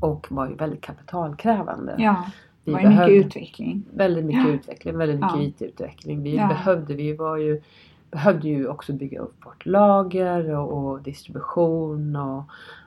[0.00, 1.94] och var ju väldigt kapitalkrävande.
[1.98, 2.26] Ja,
[2.66, 3.82] Vi var ju mycket utveckling.
[3.94, 4.52] Väldigt mycket Ja.
[4.54, 5.42] utveckling, väldigt mycket Ja.
[5.42, 6.22] IT-utveckling.
[6.22, 6.48] Vi Ja.
[6.48, 7.62] behövde, vi var ju,
[8.10, 12.42] behövde ju också bygga upp vårt lager och, och distribution och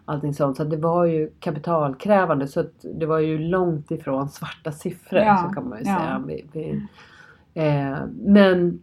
[0.06, 0.58] allting sånt.
[0.58, 5.46] Så det var ju kapitalkrävande så att det var ju långt ifrån svarta siffror Ja.
[5.48, 6.24] så kan man ju säga.
[6.28, 6.82] Vi, vi,
[7.54, 8.80] Eh, men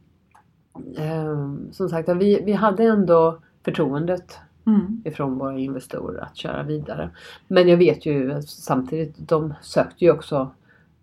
[0.99, 5.03] eh, som sagt, vi, vi hade ändå förtroendet Mm.
[5.05, 7.11] ifrån våra investerare att köra vidare.
[7.49, 10.51] Men jag vet ju samtidigt, de sökte ju också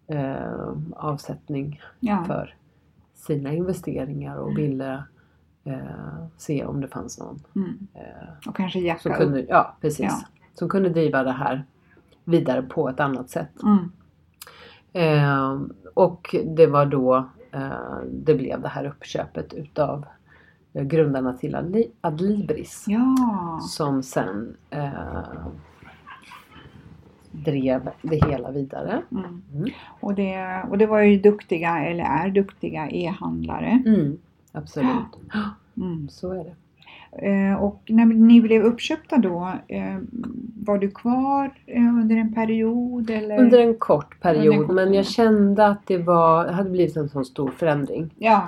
[0.08, 2.24] eh, avsättning Ja.
[2.28, 2.56] för
[3.14, 5.04] sina investeringar och ville
[5.64, 7.88] eh, se om det fanns någon Mm.
[7.94, 9.16] eh, Och kanske som jacka upp.
[9.16, 10.20] kunde, ja, precis, Ja.
[10.54, 11.64] som kunde driva det här
[12.24, 13.50] vidare på ett annat sätt.
[13.64, 13.92] Mm.
[14.94, 15.62] Eh,
[15.94, 20.06] och det var då eh, det blev det här uppköpet utav
[20.74, 22.86] eh, grundarna till Adli- Adlibris.
[22.88, 23.16] Ja.
[23.70, 25.30] Som sen eh,
[27.34, 29.02] drev det hela vidare.
[29.12, 29.42] Mm.
[29.54, 29.70] Mm.
[30.00, 33.84] Och, det, och det var ju duktiga, eller är duktiga e-handlare.
[33.86, 34.18] Mm,
[34.52, 35.18] absolut.
[35.78, 36.10] Mm.
[36.10, 36.56] Så är det.
[37.18, 39.98] Eh, och när ni blev uppköpta då, eh,
[40.56, 43.10] var du kvar eh, under en period?
[43.10, 43.40] Eller?
[43.40, 47.10] Under en kort en period kort men jag kände att det var, hade blivit en
[47.10, 48.10] sån stor förändring.
[48.18, 48.48] Ja.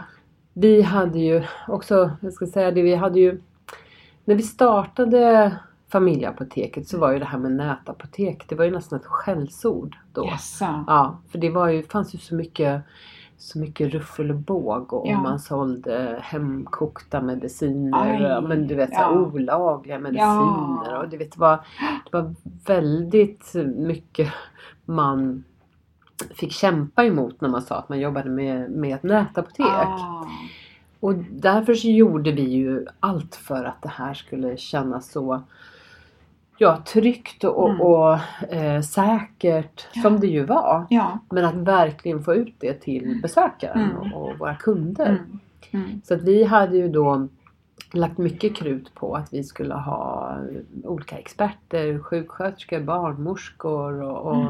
[0.53, 3.41] Vi hade ju också, jag ska säga det, vi hade ju
[4.25, 5.51] När vi startade
[5.89, 10.25] familjeapoteket så var ju det här med nätapotek, det var ju nästan ett skällsord då.
[10.25, 10.83] Jaså.
[10.87, 12.83] Ja, för det var ju, fanns ju så mycket
[13.37, 15.21] så mycket ruffel och båg och Ja.
[15.21, 18.37] man sålde hemkokta mediciner.
[18.37, 19.11] Aj, men du vet så ja.
[19.11, 20.91] olagliga mediciner.
[20.91, 20.99] Ja.
[20.99, 21.59] Och du vet, det, var,
[22.11, 24.33] det var väldigt mycket
[24.85, 25.43] man
[26.35, 29.65] fick kämpa emot när man sa att man jobbade med, med ett nätapotek.
[29.67, 30.27] Ah.
[30.99, 35.43] Och därför så gjorde vi ju allt för att det här skulle kännas så
[36.57, 37.81] ja, tryggt och, Mm.
[37.81, 38.13] och
[38.49, 40.85] eh, säkert som det ju var.
[40.89, 41.19] Ja.
[41.29, 44.13] Men att verkligen få ut det till besökaren Mm.
[44.13, 45.05] och, och våra kunder.
[45.05, 45.39] Mm.
[45.71, 46.01] Mm.
[46.03, 47.27] Så att vi hade ju då
[47.93, 50.35] lagt mycket krut på att vi skulle ha
[50.83, 54.45] olika experter, sjuksköterskor, barnmorskor och, och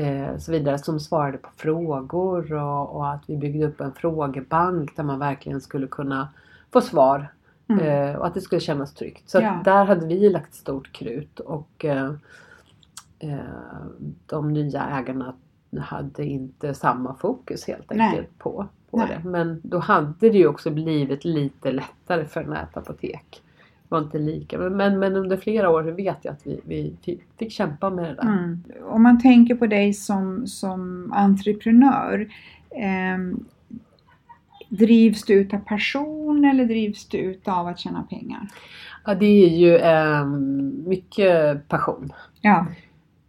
[0.00, 4.96] eh, så vidare som svarade på frågor och, och att vi byggde upp en frågebank
[4.96, 6.28] där man verkligen skulle kunna
[6.72, 7.28] få svar
[7.70, 8.08] Mm.
[8.10, 9.28] eh, och att det skulle kännas tryggt.
[9.30, 9.60] Så Ja.
[9.64, 12.12] där hade vi lagt stort krut och eh,
[13.18, 13.38] eh,
[14.26, 15.34] de nya ägarna
[15.80, 18.00] hade inte samma fokus helt Nej.
[18.08, 19.08] enkelt på, på Nej.
[19.08, 19.28] det.
[19.28, 23.42] Men då hade det ju också blivit lite lättare för nätapotek.
[23.82, 24.58] Det var inte lika.
[24.58, 28.14] Men, men, under flera år vet jag att vi, vi fick, fick kämpa med det
[28.14, 28.22] där.
[28.22, 28.62] Mm.
[28.84, 32.28] Om man tänker på dig som, som entreprenör.
[32.70, 33.44] ehm,
[34.70, 38.48] drivs du utav passion eller drivs du utav att tjäna pengar?
[39.04, 40.26] Ja, det är ju eh,
[40.88, 42.12] mycket passion.
[42.40, 42.66] Ja.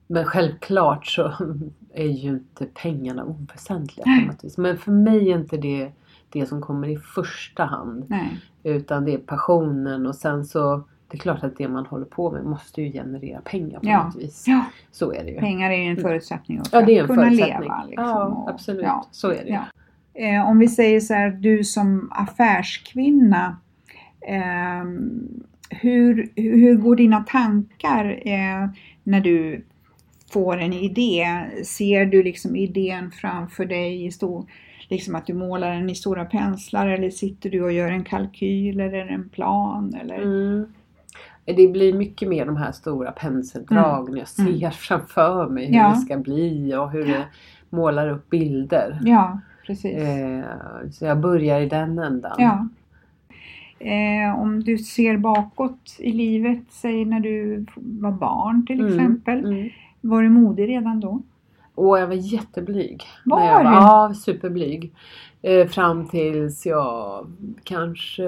[0.08, 1.34] Men självklart så
[1.93, 4.58] är ju inte pengarna oväsentliga på något vis.
[4.58, 5.91] Men för mig är inte det
[6.30, 8.06] det som kommer i första hand.
[8.08, 8.38] Nej.
[8.63, 12.32] Utan det är passionen och sen så det är klart att det man håller på
[12.32, 14.04] med måste ju generera pengar på Ja.
[14.06, 14.43] något vis.
[14.47, 14.65] Ja.
[14.91, 15.39] Så är det ju.
[15.39, 17.84] Pengar är ju en förutsättning för Ja, att kunna leva.
[17.88, 18.84] Liksom, ja, absolut.
[18.84, 19.06] ja.
[19.12, 19.58] Så är det ju.
[20.13, 23.58] Eh, om vi säger så här, du som affärskvinna.
[24.28, 28.69] ehm, hur, hur går dina tankar eh,
[29.04, 29.65] när du
[30.34, 31.28] får en idé?
[31.65, 34.45] Ser du liksom idén framför dig i stor,
[34.89, 38.80] liksom att du målar den i stora penslar eller sitter du och gör en kalkyl
[38.80, 39.93] eller en plan?
[40.02, 40.21] Eller?
[40.21, 40.65] Mm.
[41.45, 44.17] Det blir mycket mer de här stora penseldragen.
[44.17, 44.71] Jag ser Mm.
[44.71, 45.89] framför mig hur Ja.
[45.89, 47.26] det ska bli och hur det
[47.69, 49.00] målar upp bilder.
[49.04, 49.97] Ja, precis.
[49.97, 50.43] Eh,
[50.91, 52.36] så jag börjar i den ändan.
[52.38, 52.67] Ja.
[53.80, 59.39] Eh, om du ser bakåt i livet, säg när du var barn till Mm, exempel.
[59.45, 59.69] Mm.
[60.02, 61.21] Var du modig redan då?
[61.76, 63.04] Och jag var jätteblyg.
[63.26, 63.65] Var när jag du?
[63.65, 64.93] Ja, superblyg.
[65.41, 67.28] Eh, fram tills jag
[67.63, 68.24] kanske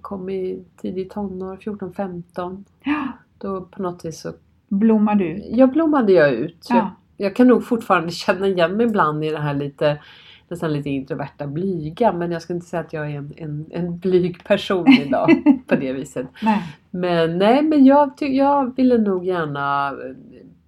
[0.00, 2.64] kom i tidig tonår, 14-15.
[2.84, 3.02] Ja.
[3.38, 4.32] Då på något vis så
[4.68, 5.42] Blommar du?
[5.50, 6.66] jag blommade jag ut.
[6.68, 6.76] Ja.
[6.76, 9.98] Jag, jag kan nog fortfarande känna igen mig ibland i det här lite
[10.52, 13.98] nästan lite introverta blyga men jag ska inte säga att jag är en, en, en
[13.98, 15.28] blyg person idag
[15.66, 16.26] på det viset.
[16.42, 16.62] Nej.
[16.90, 19.94] Men nej men jag, jag ville nog gärna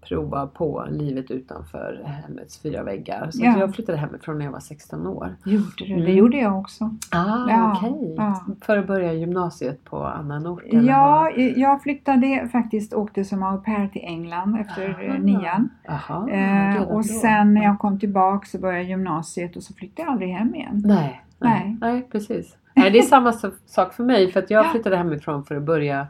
[0.09, 3.29] prova på livet utanför hemmets fyra väggar.
[3.31, 3.59] Så Ja.
[3.59, 5.37] jag flyttade hemifrån när jag var 16 år.
[5.45, 5.85] Gjorde du?
[5.87, 6.17] Det Mm.
[6.17, 6.85] gjorde jag också.
[7.13, 8.15] Ah, Ja, okej.
[8.19, 8.45] ja.
[8.61, 10.63] För att börja gymnasiet på annan ort?
[10.67, 11.39] Ja, vad?
[11.57, 15.19] jag flyttade faktiskt, åkte som au pair till England efter eh, Aha.
[15.19, 15.69] nian.
[15.85, 20.13] Jaha, Eh, och sen när jag kom tillbaka så började gymnasiet och så flyttade jag
[20.13, 20.83] aldrig hem igen.
[20.85, 21.61] Nej, nej.
[21.65, 21.77] Nej.
[21.81, 22.57] nej precis.
[22.77, 23.33] Nej, det är samma
[23.67, 24.71] sak för mig för att jag Ja.
[24.71, 26.07] flyttade hemifrån för att börja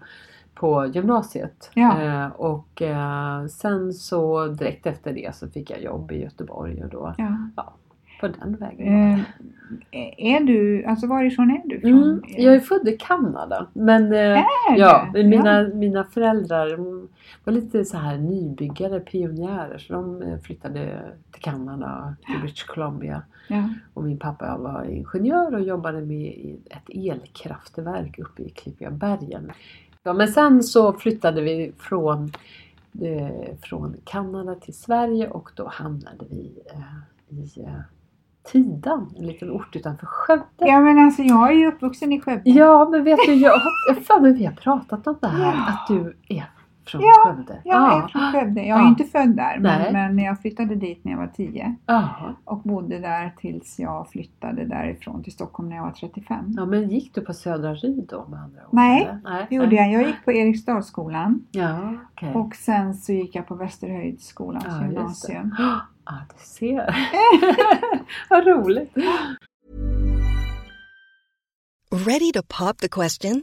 [0.54, 1.70] på gymnasiet.
[1.74, 2.02] Ja.
[2.02, 6.90] Eh, och eh, sen så direkt efter det så fick jag jobb i Göteborg och
[6.90, 7.36] då Ja.
[7.56, 7.72] Ja.
[8.20, 9.12] på den vägen.
[9.90, 11.80] Eh, är du, alltså varifrån är du?
[11.80, 11.92] Från?
[11.92, 13.66] Mm, jag är född i Kanada.
[13.72, 14.42] Men eh,
[14.76, 16.76] ja, mina, mina föräldrar
[17.44, 19.78] var lite så här nybyggare, pionjärer.
[19.78, 23.22] Så de eh, flyttade till Kanada, till British Columbia.
[23.48, 23.68] Ja.
[23.94, 29.52] Och min pappa var ingenjör och jobbade med ett elkraftverk uppe i Klippiga bergen.
[30.06, 32.32] Ja, men sen så flyttade vi från,
[33.02, 37.72] eh, från Kanada till Sverige och då hamnade vi eh, i eh,
[38.52, 40.44] Tidan, en liten ort utanför Skövde.
[40.58, 42.50] ja men alltså jag är ju uppvuxen i Skövde.
[42.50, 45.52] Ja, men vet du, jag har jag för mig vi har pratat om det här,
[45.54, 45.66] Ja.
[45.68, 46.44] att du är
[46.86, 47.60] från Ja, Skövde.
[47.64, 48.60] Jag är från Skövde.
[48.62, 48.88] Jag är Ja.
[48.88, 52.08] inte född där men, men jag flyttade dit när jag var 10 Ja.
[52.44, 56.54] och bodde där tills jag flyttade därifrån till Stockholm när jag var 35.
[56.56, 58.68] ja, men gick du på Södra Ryd då med andra ord?
[58.74, 59.18] Nej,
[59.48, 59.92] Det gjorde jag.
[59.92, 62.34] Jag gick på Eriksdalsskolan Ja, okej.
[62.34, 65.54] och sen så gick jag på Västerhöjdsskolans Ja, gymnasium.
[66.06, 66.96] Ja, du ser.
[68.30, 68.92] Vad roligt.
[72.06, 73.42] Ready to pop the question?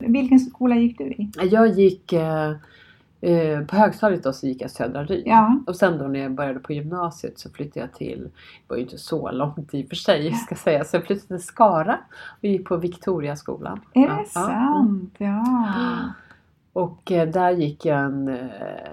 [0.00, 1.30] Vilken skola gick du i?
[1.50, 2.50] Jag gick eh,
[3.20, 5.22] eh, på högstadiet då så gick jag Södra Ryd.
[5.26, 5.60] Ja.
[5.66, 8.30] Och sen då när jag började på gymnasiet så flyttade jag till, det
[8.68, 11.46] var ju inte så långt i och för sig ska säga, så jag flyttade till
[11.46, 11.98] Skara
[12.38, 13.80] och gick på Victoriaskolan.
[13.94, 14.24] Är Ja, det ja.
[14.24, 15.14] sant?
[15.18, 15.64] Ja.
[16.72, 18.36] Och eh, där gick jag en, eh,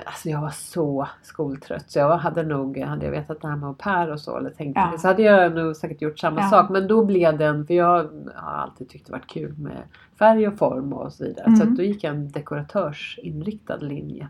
[0.06, 3.68] alltså jag var så skoltrött så jag hade nog, hade jag vetat det här med
[3.70, 4.98] au pair och så eller tänkt Ja.
[4.98, 6.50] så hade jag nog säkert gjort samma Ja.
[6.50, 6.70] sak.
[6.70, 9.78] Men då blev det en, för jag har alltid tyckt det varit kul med
[10.20, 11.46] färg och form och så vidare.
[11.56, 11.72] Så Mm.
[11.72, 14.28] att då gick jag en dekoratörsinriktad linje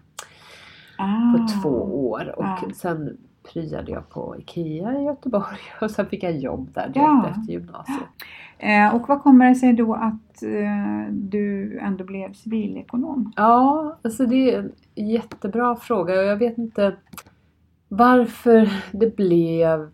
[0.97, 1.37] Ah.
[1.37, 2.33] på två år.
[2.37, 2.59] Och Ja.
[2.75, 3.17] sen
[3.53, 7.27] pryade jag på IKEA i Göteborg och sen fick jag jobb där direkt Ja.
[7.29, 7.97] efter gymnasiet.
[8.59, 13.33] Eh, och vad kommer det sig då att eh, du ändå blev civilekonom?
[13.35, 14.71] Ja, alltså det är en
[15.07, 16.95] jättebra fråga och jag vet inte
[17.87, 19.89] varför det blev...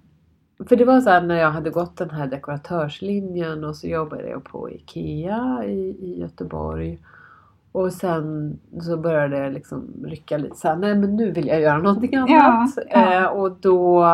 [0.69, 4.29] För det var så här när jag hade gått den här dekoratörslinjen och så jobbade
[4.29, 6.99] jag på IKEA i, i Göteborg.
[7.75, 11.61] Och sen så började jag liksom rycka lite så här, nej men nu vill jag
[11.61, 12.29] göra någonting annat.
[12.75, 13.21] Ja, ja.
[13.21, 14.05] Eh, och då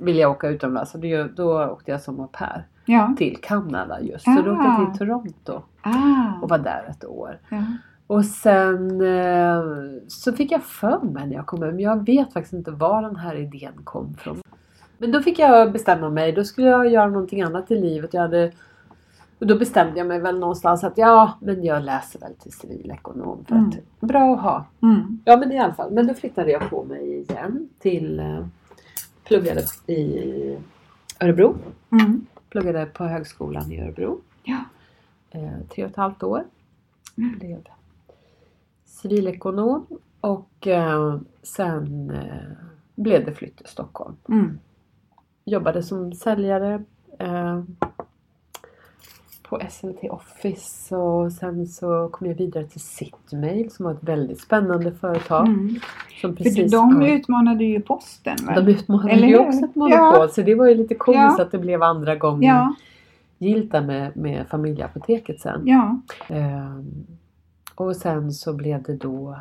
[0.00, 3.14] ville jag åka utomlands och då, då åkte jag som au pair Ja.
[3.18, 4.24] till Kanada just.
[4.24, 4.86] Så då åkte jag Ah.
[4.90, 6.42] till Toronto Ah.
[6.42, 7.38] och var där ett år.
[8.06, 9.62] Och sen eh,
[10.08, 13.16] så fick jag för mig när jag kom hem, jag vet faktiskt inte var den
[13.16, 14.36] här idén kom från.
[14.98, 18.14] Men då fick jag bestämma mig, då skulle jag göra någonting annat i livet.
[18.14, 18.52] Jag hade,
[19.38, 23.44] och då bestämde jag mig väl någonstans att ja, men jag läser väl till civilekonom
[23.44, 24.64] för att bra att ha.
[24.82, 25.20] Mm.
[25.24, 28.46] Ja men i alla fall, men då flyttade jag på mig igen till, eh,
[29.24, 30.58] pluggade i
[31.20, 31.56] Örebro.
[31.92, 32.26] Mm.
[32.48, 34.20] Pluggade på högskolan i Örebro.
[34.42, 34.64] Ja.
[35.30, 36.44] Eh, tre och ett halvt år.
[37.16, 37.38] Mm.
[37.38, 37.62] Blev
[38.84, 39.86] civilekonom
[40.20, 42.52] och eh, sen eh,
[42.94, 44.16] blev det flytt till Stockholm.
[44.28, 44.58] Mm.
[45.44, 46.84] Jobbade som säljare
[47.18, 47.62] eh,
[49.58, 54.40] på SMT Office och sen så kom jag vidare till Citmail som var ett väldigt
[54.40, 55.46] spännande företag.
[55.46, 55.76] Mm.
[56.20, 58.64] Som För precis, de ja, utmanade ju posten väl?
[58.64, 59.46] de utmanade Eller ju hur?
[59.48, 60.28] också ett monopol Ja.
[60.28, 61.42] så det var ju lite komiskt Ja.
[61.44, 62.74] att det blev andra gången Ja,
[63.70, 65.60] där med, med familjeapoteket sen.
[65.64, 66.00] ja.
[66.28, 67.06] Ehm,
[67.74, 69.36] och sen så blev det då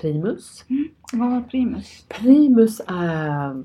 [0.00, 0.64] Primus.
[1.12, 2.04] Vad var Primus?
[2.08, 3.62] Primus är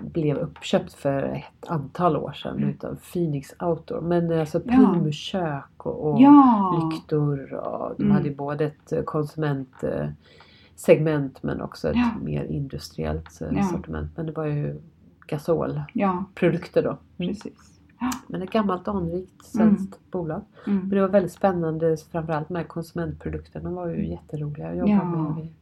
[0.00, 2.68] blev uppköpt för ett antal år sedan Mm.
[2.70, 4.00] utav Phoenix Outdoor.
[4.00, 4.72] Men alltså Ja.
[4.92, 6.90] Primus kök och, och Ja.
[6.92, 8.14] lyktor och de Mm.
[8.16, 12.10] hade ju både ett eh, konsumentsegment men också ett Ja.
[12.22, 13.62] mer industriellt eh, Ja.
[13.62, 14.10] sortiment.
[14.16, 14.80] Men det var ju
[15.26, 16.88] gasolprodukter då.
[16.88, 16.98] Mm.
[17.34, 17.74] precis.
[18.26, 19.76] Men ett gammalt anrikt Mm.
[19.76, 20.42] svenskt bolag.
[20.66, 20.78] Mm.
[20.78, 23.60] Men det var väldigt spännande framförallt med konsumentprodukter.
[23.60, 25.04] De var ju jätteroliga att jobba Ja.
[25.04, 25.34] med.
[25.36, 25.52] Vi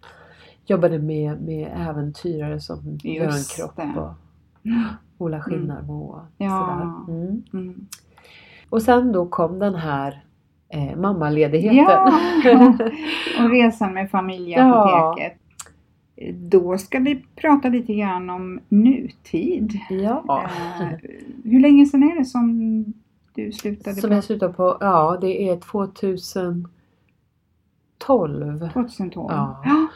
[0.66, 4.00] jobbade med, med äventyrare som Just Kropp det.
[4.00, 4.10] och
[5.18, 6.50] Ola Skinnarmo och Ja.
[7.06, 7.18] sådär.
[7.22, 7.42] Mm.
[7.52, 7.86] Mm.
[8.70, 10.24] Och sen då kom den här
[10.68, 11.76] eh, mammaledigheten.
[11.76, 12.12] Ja,
[13.44, 15.38] och resan med familjeapoteket.
[16.34, 19.78] Då ska vi prata lite grann om nutid.
[19.90, 20.42] ja.
[20.80, 20.88] Eh,
[21.44, 22.84] hur länge sedan är det som
[23.34, 23.96] du slutade?
[23.96, 26.68] Som jag slutade på, ja det är 2012.
[28.72, 29.26] 2012?
[29.30, 29.62] Ja.
[29.64, 29.86] ja.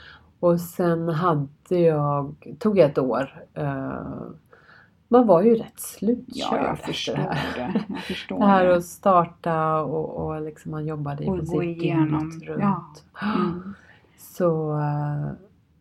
[0.40, 3.44] Och sen hade jag, tog jag ett år.
[3.54, 4.02] eh,
[5.12, 7.72] man var ju rätt slutkörd Ja, jag efter förstår det här.
[7.72, 7.82] det.
[7.88, 11.62] Jag förstår Det här att starta och, och liksom man jobbade i Och princip gå
[11.62, 12.60] igenom, runt.
[12.60, 12.84] ja.
[13.22, 13.74] Mm.
[14.18, 15.32] Så eh,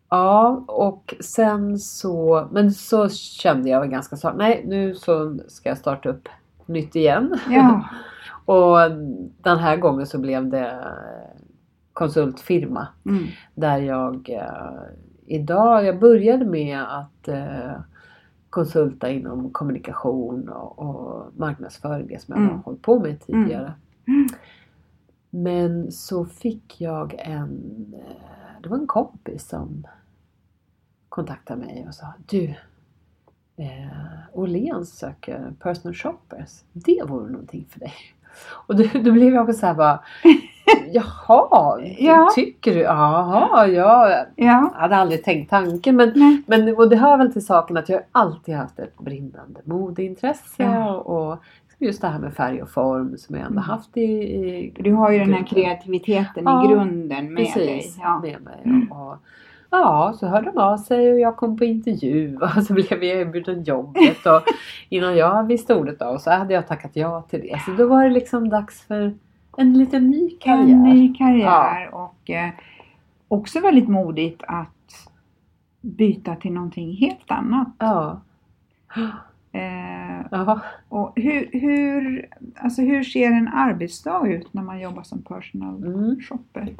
[0.08, 5.78] ja och sen så men så kände jag ganska snart nej nu så ska jag
[5.78, 6.28] starta upp
[6.66, 7.38] nytt igen.
[7.50, 7.84] Ja,
[8.44, 8.90] och
[9.42, 10.84] den här gången så blev det
[11.92, 13.24] konsultfirma mm.
[13.54, 14.82] där jag eh,
[15.26, 17.72] idag, jag började med att eh,
[18.50, 22.54] konsulta inom kommunikation och, och marknadsföring, det som jag Mm.
[22.56, 23.72] har hållit på med tidigare.
[24.08, 24.26] Mm.
[25.30, 29.86] Men så fick jag en, eh, det var en kompis som
[31.08, 32.44] kontaktade mig och sa Du,
[33.56, 36.64] eh, Åhléns söker personal shoppers.
[36.72, 37.92] Det vore någonting för dig.
[38.66, 40.00] Och då, då blev jag också så här bara
[40.92, 42.28] Jaha, Ja.
[42.34, 42.80] tycker du?
[42.80, 44.08] Jaha, ja.
[44.10, 44.24] ja.
[44.36, 46.42] Jag hade aldrig tänkt tanken men, Nej.
[46.46, 50.94] men och det hör väl till saken att jag alltid haft ett brinnande modeintresse Ja.
[50.94, 51.38] och,
[51.78, 53.62] just det här med färg och form som jag ändå Mm.
[53.64, 55.54] haft i, i Du har ju den här grunden.
[55.64, 57.52] kreativiteten Ja, i grunden med dig.
[57.54, 58.18] Precis, Ja.
[58.22, 58.60] med mig.
[58.64, 58.92] Mm.
[58.92, 59.16] Och,
[59.70, 63.04] ja, så hörde de av sig och jag kom på intervju och så blev jag
[63.20, 64.26] erbjuden jobbet.
[64.26, 64.42] Och
[64.88, 67.60] innan jag visste ordet av så hade jag tackat ja till det.
[67.66, 69.14] Så då var det liksom dags för
[69.56, 70.72] en liten ny karriär.
[70.74, 72.50] En ny karriär och eh,
[73.28, 75.08] också väldigt modigt att
[75.80, 77.68] byta till någonting helt annat.
[77.78, 78.20] Ja.
[79.52, 80.60] Eh, Ja.
[80.88, 86.20] och hur, hur, alltså hur ser en arbetsdag ut när man jobbar som personal Mm.
[86.20, 86.74] shopper?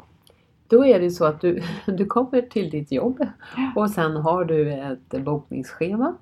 [0.67, 3.71] Då är det så att du, du kommer till ditt jobb Ja.
[3.75, 6.13] och sen har du ett bokningsschema.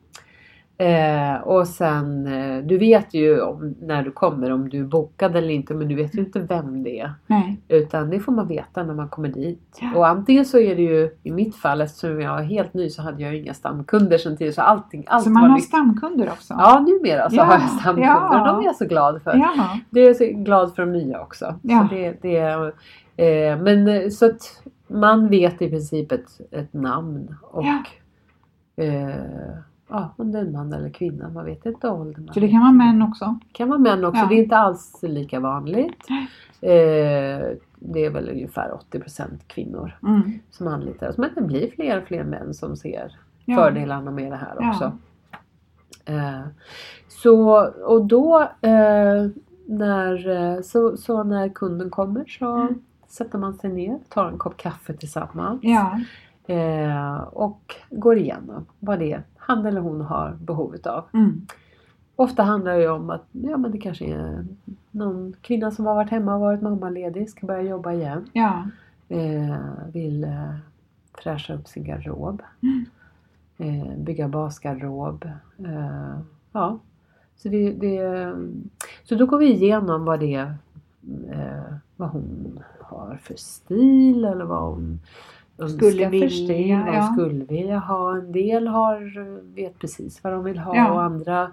[0.82, 5.36] Eh, och sen, eh, du vet ju om, när du kommer om du är bokad
[5.36, 7.14] eller inte men du vet ju inte vem det är.
[7.28, 7.60] Nej.
[7.68, 9.78] Utan det får man veta när man kommer dit.
[9.82, 9.96] Ja.
[9.96, 13.02] Och antingen så är det ju, i mitt fall eftersom jag är helt ny så
[13.02, 15.64] hade jag inga stamkunder sen tidigare så allting, allt Så man har nytt.
[15.64, 16.54] stamkunder också?
[16.58, 18.40] Ja, numera så Ja, har jag stamkunder ja.
[18.42, 19.36] och de är jag så glad för.
[19.36, 19.80] Ja.
[19.90, 21.56] Det är jag så glad för de nya också.
[21.62, 21.88] Ja.
[21.90, 22.66] Så det, det, är,
[23.18, 27.64] eh, men eh, så att man vet i princip ett, ett namn och
[29.90, 29.96] Ja.
[30.18, 31.30] ja, om det är en man eller kvinna.
[31.30, 32.30] Man vet inte åldern.
[32.34, 33.40] Så det kan vara män också?
[33.52, 34.22] kan vara män också.
[34.22, 34.28] Ja.
[34.28, 36.06] Det är inte alls lika vanligt.
[36.62, 37.48] Eh,
[37.80, 40.32] det är väl ungefär 80% kvinnor Mm.
[40.52, 41.18] som anlitar oss.
[41.18, 43.56] Men det blir fler och fler män som ser Ja.
[43.56, 44.70] fördelarna med det här Ja.
[44.70, 44.92] också.
[46.06, 46.42] Eh,
[47.08, 49.28] så, och då eh,
[49.66, 52.82] när, eh, så, så när kunden kommer så Mm.
[53.08, 56.00] sätter man sig ner, tar en kopp kaffe tillsammans Ja.
[56.50, 61.04] Eh, och går igenom vad det är han eller hon har behov av.
[61.14, 61.48] Mm.
[62.16, 64.46] Ofta handlar det om att ja, men det kanske är
[64.92, 68.30] någon kvinna som har varit hemma och varit mammaledig, ska börja jobba igen.
[68.34, 68.64] Ja.
[69.10, 69.58] Eh,
[69.94, 70.56] vill eh,
[71.14, 72.42] fräscha upp sin garderob.
[72.62, 72.86] Mm.
[73.58, 75.26] Eh, bygga basgarderob.
[75.58, 76.20] Eh,
[76.52, 76.80] ja.
[77.36, 78.34] Så, det, det,
[79.04, 80.58] så då går vi igenom vad det är,
[81.32, 85.00] eh, vad hon har för stil eller vad hon
[85.68, 87.14] Skulle vilja, för stil, vad hon ja.
[87.14, 88.18] skulle vilja ha.
[88.18, 90.92] En del har, vet precis vad de vill ha Ja.
[90.92, 91.52] och andra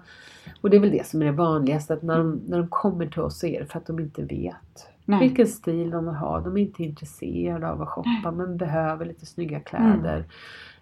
[0.61, 3.05] och det är väl det som är det vanligaste att när de, när de kommer
[3.05, 5.19] till oss så är det för att de inte vet Nej.
[5.19, 6.39] vilken stil de vill ha.
[6.39, 10.15] De är inte intresserade av att shoppa men behöver lite snygga kläder.
[10.15, 10.27] Mm.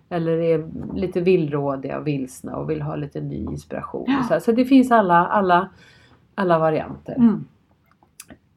[0.10, 4.06] Eller är lite villrådiga och vilsna och vill ha lite ny inspiration.
[4.08, 4.20] Ja.
[4.20, 5.70] Och så, så det finns alla, alla,
[6.36, 7.16] alla varianter.
[7.16, 7.46] Mm.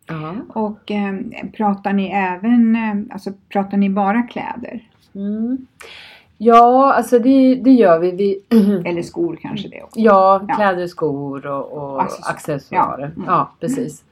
[0.09, 0.35] Ja.
[0.49, 1.15] Och eh,
[1.57, 4.81] pratar ni även, eh, alltså pratar ni bara kläder?
[5.15, 5.67] Mm.
[6.39, 8.11] ja, alltså det, det gör vi.
[8.11, 8.43] vi
[8.85, 10.01] Eller skor kanske det också?
[10.01, 10.55] ja, Ja.
[10.55, 13.13] kläder, skor och, och Accessor- accessoarer.
[13.17, 13.23] ja.
[13.27, 13.47] Ja, Mm.
[13.61, 14.05] precis.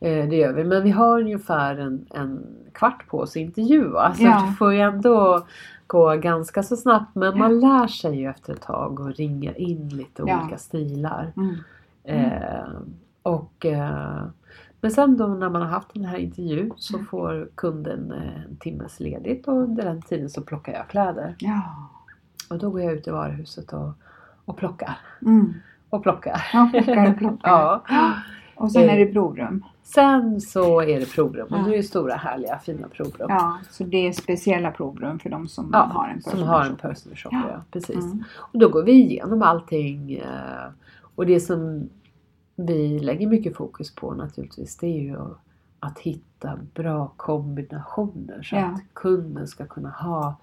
[0.00, 0.64] Eh, det gör vi.
[0.64, 4.14] Men vi har ungefär en, en kvart på oss att intervjua.
[4.14, 4.36] Så Ja.
[4.36, 5.46] att det får ju ändå
[5.86, 7.14] gå ganska så snabbt.
[7.14, 10.40] Men man lär sig ju efter ett tag och ringa in lite Ja.
[10.42, 11.32] olika stilar.
[11.36, 11.54] Mm.
[12.04, 12.64] Eh,
[13.22, 14.22] och, eh,
[14.84, 18.56] men sen då när man har haft den här intervjun så får kunden eh, en
[18.56, 21.34] timmes ledigt och under den tiden så plockar jag kläder.
[21.38, 21.62] Ja.
[22.50, 23.90] Och då går jag ut i varuhuset och,
[24.44, 24.96] och plockar.
[25.22, 25.54] Mm.
[25.90, 26.46] Och plockar.
[26.52, 27.50] Ja, plockar och plockar.
[27.88, 28.12] Ja.
[28.56, 29.64] Och sen är det provrum.
[29.82, 31.66] Sen så är det provrum och Ja.
[31.66, 33.26] nu är det stora härliga fina provrum.
[33.30, 36.64] Ja, så det är speciella provrum för de som Ja, har en som personal har
[36.64, 37.50] en personal shopper.
[37.52, 37.62] Ja.
[37.70, 38.04] precis.
[38.04, 38.24] Mm.
[38.36, 40.14] Och då går vi igenom allting.
[40.14, 40.68] eh,
[41.14, 41.88] Och det som
[42.56, 45.16] vi lägger mycket fokus på naturligtvis det är ju
[45.80, 48.64] att hitta bra kombinationer så Ja.
[48.64, 50.36] att kunden ska kunna ha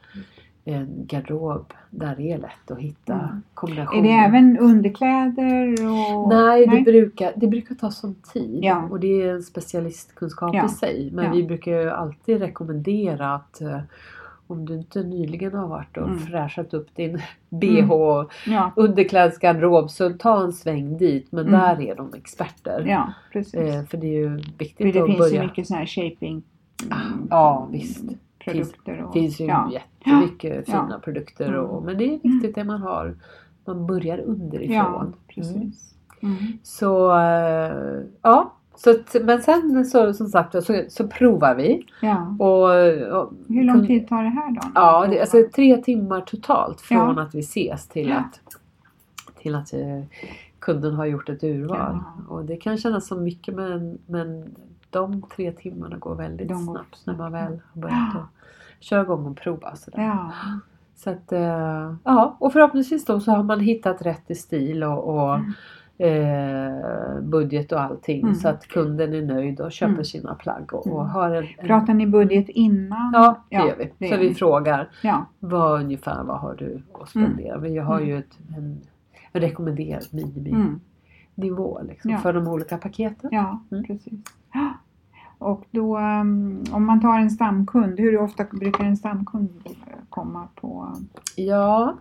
[0.66, 3.42] en garderob där det är lätt att hitta Mm.
[3.54, 4.00] kombinationer.
[4.00, 5.74] Är det även underkläder?
[5.88, 6.30] Och...
[6.30, 8.88] Nej, det brukar, det brukar ta sån tid Ja.
[8.92, 10.66] och det är en specialistkunskap Ja.
[10.66, 11.10] i sig.
[11.14, 13.80] Men vi brukar ju alltid rekommendera att eh,
[14.52, 16.20] om du inte nyligen har varit och Mm.
[16.20, 21.32] fräschat upp din bh och Ja, underklädesgarderob så ta en sväng dit.
[21.32, 21.60] Men Mm.
[21.60, 22.86] där är de experter.
[22.88, 23.54] ja precis.
[23.56, 25.42] Eh, för det är ju viktigt det att finns börja.
[25.42, 26.44] ju mycket sådana här shaping
[26.86, 28.04] mm, Ja, visst.
[28.46, 29.04] produkter.
[29.04, 29.72] Och, Det finns ju ja.
[29.74, 30.74] jättemycket Ja.
[30.86, 31.48] fina produkter.
[31.48, 31.60] Mm.
[31.66, 33.16] Och, men det är viktigt det man har.
[33.66, 34.76] Man börjar underifrån.
[34.76, 35.14] Ja, Mm.
[35.28, 35.94] precis.
[36.24, 36.36] Mm.
[36.64, 41.86] Så eh, ja, så, men sen så som sagt så, så provar vi.
[42.02, 42.36] Ja.
[42.40, 42.64] Och,
[43.22, 44.62] och, Hur lång tid tar det här då?
[44.76, 47.22] Ja, det, alltså tre timmar totalt från Ja.
[47.22, 48.16] att vi ses till Ja.
[48.16, 48.40] att,
[49.42, 50.04] till att eh,
[50.60, 51.78] kunden har gjort ett urval.
[51.80, 52.04] Ja.
[52.28, 54.56] Och det kan kännas som mycket men, men
[54.90, 57.52] de tre timmarna går väldigt går snabbt när man snabbt.
[57.52, 58.28] väl har börjat att
[58.80, 59.76] köra igång och prova.
[59.76, 60.02] Sådär.
[60.04, 60.32] Ja.
[60.96, 65.04] Så att, eh, ja, och förhoppningsvis då så har man hittat rätt i stil och,
[65.04, 65.40] och
[66.02, 68.36] eh, budget och allting Mm.
[68.36, 70.06] så att kunden är nöjd och köper Mm.
[70.06, 71.10] sina plagg och, och Mm.
[71.14, 73.12] har en, en Pratar ni budget innan?
[73.14, 73.92] Ja, det Ja, gör vi.
[73.98, 74.34] det så gör vi ni.
[74.36, 75.26] frågar Ja.
[75.40, 77.58] vad ungefär vad har du att spendera.
[77.60, 78.10] Men jag har Mm.
[78.10, 78.82] ju ett, en,
[79.32, 81.88] en rekommenderad miniminivå Mm.
[81.92, 82.18] liksom, Ja.
[82.18, 83.30] för de olika paketen.
[83.34, 83.84] Ja, Mm.
[83.84, 84.20] precis.
[85.38, 85.98] Och då
[86.72, 89.50] om man tar en stamkund, hur ofta brukar en stamkund
[90.10, 90.88] komma på?
[91.36, 91.96] Ja,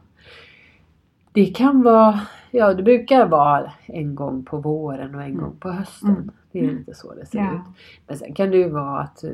[1.33, 2.21] det kan vara,
[2.51, 5.41] ja det brukar vara en gång på våren och en Mm.
[5.41, 6.11] gång på hösten.
[6.11, 6.31] Mm.
[6.53, 7.53] Det är lite så det ser Ja.
[7.55, 7.61] ut.
[8.07, 9.31] Men sen kan det ju vara att eh,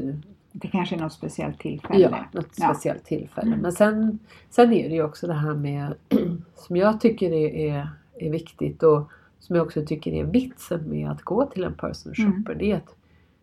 [0.53, 2.01] Det kanske är något speciellt tillfälle?
[2.01, 2.69] Ja, något Ja.
[2.75, 3.47] speciellt tillfälle.
[3.47, 3.59] Mm.
[3.61, 4.19] Men sen,
[4.51, 5.95] sen är det ju också det här med
[6.55, 7.89] som jag tycker är,
[8.19, 12.15] är, viktigt och som jag också tycker är vitsen med att gå till en personal
[12.19, 12.33] Mm.
[12.33, 12.55] shopper.
[12.55, 12.97] Det är att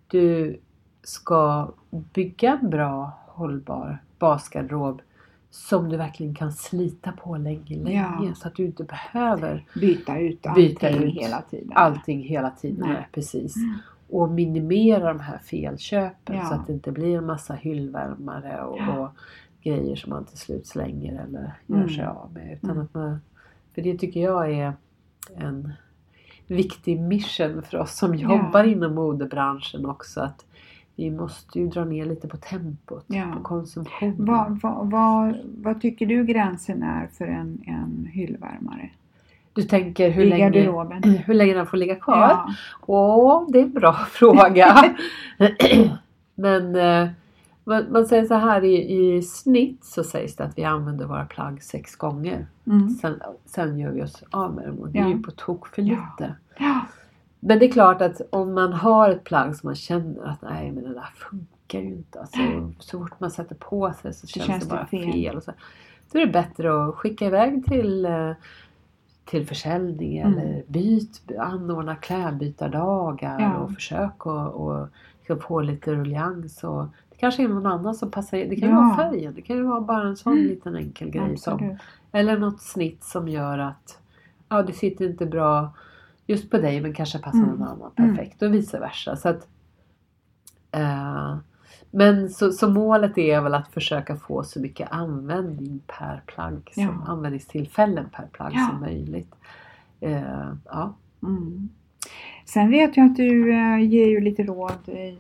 [0.08, 0.58] du
[1.04, 1.72] ska
[2.14, 5.01] bygga en bra hållbar basgarderob
[5.56, 8.06] som du verkligen kan slita på länge, länge.
[8.22, 8.36] Ja.
[8.36, 11.72] Så att du inte behöver Byta ut allting byta ut hela tiden?
[11.76, 12.89] allting hela tiden.
[12.89, 13.08] Nej.
[13.12, 13.56] Precis.
[13.56, 13.78] Mm.
[14.10, 16.45] Och minimera de här felköpen Ja.
[16.45, 18.97] så att det inte blir en massa hyllvärmare och, Ja.
[18.99, 19.10] och
[19.64, 21.89] grejer som man till slut slänger eller gör Mm.
[21.89, 22.54] sig av med.
[22.54, 22.84] Utan Mm.
[22.84, 23.22] att man,
[23.76, 24.74] för det tycker jag är
[25.36, 25.74] en
[26.47, 30.22] viktig mission för oss som jobbar inom modebranschen också.
[30.22, 30.45] Att
[30.96, 33.26] vi måste ju dra ner lite på tempot, Ja.
[33.38, 34.16] på konsumtionen.
[34.26, 38.89] Vad, vad, vad, vad tycker du gränsen är för en, en hyllvärmare?
[39.54, 40.50] Du tänker hur länge,
[41.26, 42.18] hur länge den får ligga kvar?
[42.30, 42.54] Ja.
[42.86, 44.94] Åh, det är en bra fråga.
[46.36, 47.08] Men eh,
[47.89, 51.64] man, säger så här i, i snitt så sägs det att vi använder våra plagg
[51.64, 52.48] sex gånger.
[52.68, 52.89] Mm.
[52.89, 55.06] Sen, sen gör vi oss av med dem och det Ja.
[55.06, 56.36] är ju på tok för lite.
[56.60, 56.82] Ja.
[57.46, 60.72] Men det är klart att om man har ett plagg som man känner att nej
[60.72, 62.20] men det där funkar ju inte.
[62.20, 62.38] Alltså,
[62.80, 65.12] så fort man sätter på sig så känns, känns det det bara fel.
[65.12, 65.36] fel.
[65.38, 65.52] och så.
[66.12, 68.32] Då är det bättre att skicka iväg till, eh,
[69.26, 70.39] till försäljning Mm.
[70.39, 73.58] eller byt, anordna klädbytardagar Ja.
[73.58, 74.88] och försök och, och
[75.20, 76.64] liksom få lite ruljans.
[76.64, 78.38] Och, det kanske är någon annan som passar.
[78.38, 78.82] Det kan ju Ja.
[78.82, 79.34] vara färgen.
[79.36, 80.46] Det kan ju vara bara en sån Mm.
[80.46, 81.38] liten enkel grej.
[81.38, 81.78] Som,
[82.12, 84.00] eller något snitt som gör att
[84.50, 85.70] ja, det sitter inte bra
[86.28, 88.16] just på dig men kanske passar någon annan Mm.
[88.16, 89.16] perfekt och vice versa.
[89.16, 89.48] Så att,
[90.72, 91.38] eh,
[91.92, 96.84] men så, så målet är väl att försöka få så mycket användning per plagg, som,
[96.84, 97.12] Ja.
[97.12, 98.68] användningstillfällen per plagg Ja.
[98.72, 99.36] som möjligt.
[100.00, 100.94] Eh, ja.
[101.24, 101.70] Mm.
[102.46, 105.18] Sen vet jag att du äh, ger ju lite råd i, i,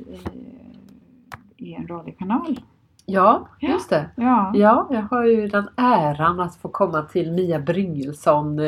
[1.57, 2.59] i en radiokanal.
[3.05, 4.09] ja, just det.
[4.15, 4.51] Ja.
[4.55, 8.59] Ja, jag har ju den äran att få komma till Mia Bryngelsson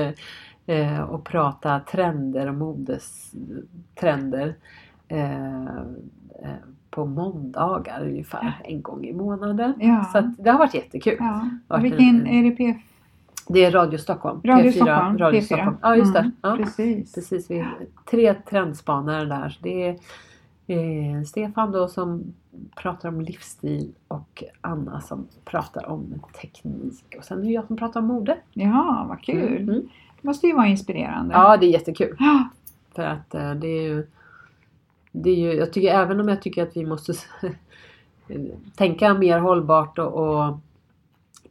[0.66, 4.55] eh, och prata trender och modestrender
[5.07, 5.72] eh, eh,
[6.89, 9.74] på måndagar ungefär en gång i månaden.
[9.80, 10.03] Ja.
[10.11, 11.16] Så att det har varit jättekul.
[11.20, 11.49] ja.
[11.68, 12.76] Och vilken en- är det P4?
[13.47, 14.41] Det är Radio Stockholm.
[14.43, 15.18] Radio P4, Stockholm?
[15.18, 15.43] Radio P4.
[15.45, 15.78] Stockholm.
[15.82, 16.20] Ja, just det.
[16.20, 16.55] Mm, Ja.
[16.57, 17.13] Precis.
[17.16, 17.66] Precis, vi
[18.11, 19.57] tre trendspanare där.
[19.61, 19.97] Det är
[20.68, 22.34] Eh, Stefan då som
[22.76, 27.16] pratar om livsstil och Anna som pratar om teknik.
[27.18, 28.38] Och sen är det jag som pratar om mode.
[28.53, 29.70] Ja, vad kul!
[29.70, 29.82] Mm.
[30.26, 31.34] Måste ju vara inspirerande.
[31.34, 32.15] Ja, det är jättekul.
[32.19, 32.49] Ja.
[32.95, 34.07] För att eh, det är ju...
[35.11, 37.13] Det är ju jag tycker, även om jag tycker att vi måste
[38.76, 40.57] tänka mer hållbart och, och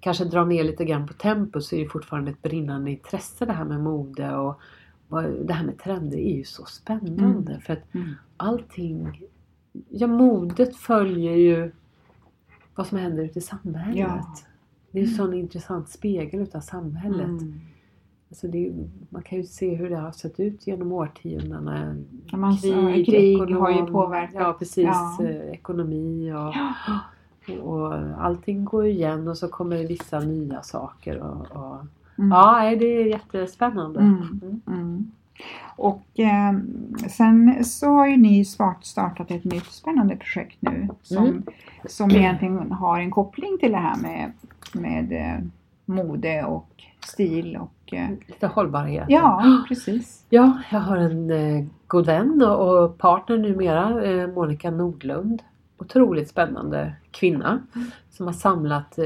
[0.01, 3.53] kanske dra ner lite grann på tempo så är det fortfarande ett brinnande intresse det
[3.53, 4.61] här med mode och
[5.09, 8.15] vad- det här med trender är ju så spännande för att Mm.
[8.37, 9.23] allting,
[9.89, 11.73] ja modet följer ju
[12.75, 13.97] vad som händer ute i samhället.
[13.99, 14.35] Ja.
[14.91, 17.27] Det är en sån intressant spegel utav samhället.
[17.29, 17.61] Mm.
[18.31, 18.73] Alltså det,
[19.09, 21.97] man kan ju se hur det har sett ut genom årtiondena.
[22.27, 24.35] Ja, man- ja, krig har ju påverkat.
[24.35, 25.19] Ja precis, Ja.
[25.25, 26.55] eh, ekonomi och,
[27.61, 31.19] och, och allting går igen och så kommer det vissa nya saker.
[31.21, 31.77] Och, och,
[32.19, 32.31] Mm.
[32.31, 34.01] Ja, det är jättespännande.
[34.01, 34.41] Mm.
[34.43, 34.61] Mm.
[34.67, 35.11] Mm.
[35.77, 36.53] Och eh,
[37.11, 41.43] sen så har ju ni startat ett nytt spännande projekt nu som, Mm.
[41.89, 44.33] som egentligen har en koppling till det här med,
[44.75, 45.45] med eh,
[45.85, 46.69] mode och
[47.07, 49.05] stil och eh, Lite hållbarhet.
[49.09, 50.27] ja, precis.
[50.29, 55.43] Ja, jag har en eh, god vän och, partner numera, eh, Monica Nordlund.
[55.79, 57.63] Otroligt spännande kvinna
[58.11, 58.99] som har samlat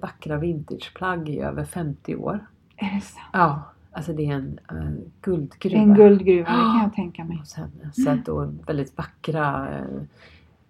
[0.00, 2.46] vackra vintageplagg i över 50 år.
[2.76, 3.26] Är det sant?
[3.32, 5.82] Ja, alltså det är en eh, guldgruva.
[5.82, 7.38] En guldgruva, det kan jag tänka mig.
[7.40, 9.68] Och sen så att då väldigt vackra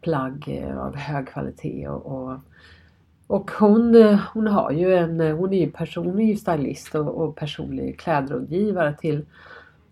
[0.01, 2.41] plagg av hög kvalitet och, och,
[3.29, 3.95] och hon,
[4.35, 7.99] hon har ju en, hon är ju person, hon är ju stylist och, och personlig
[8.01, 9.26] klädrådgivare till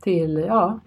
[0.02, 0.80] till ja,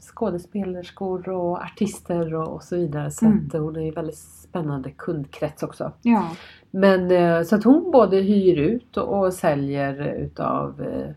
[0.00, 3.10] skådespelerskor och artister och, och så vidare.
[3.10, 3.46] Så Mm.
[3.46, 5.92] att hon är ju väldigt spännande kundkrets också.
[6.02, 6.30] Ja,
[6.70, 11.10] Men eh, så att hon både hyr ut och, och säljer utav eh,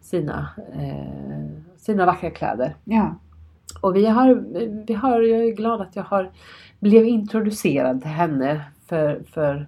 [0.00, 2.74] sina, eh, sina vackra kläder.
[2.84, 3.14] ja,
[3.80, 4.34] Och vi har,
[4.86, 6.30] vi har, jag är glad att jag har
[6.78, 9.66] blev introducerad till henne för, för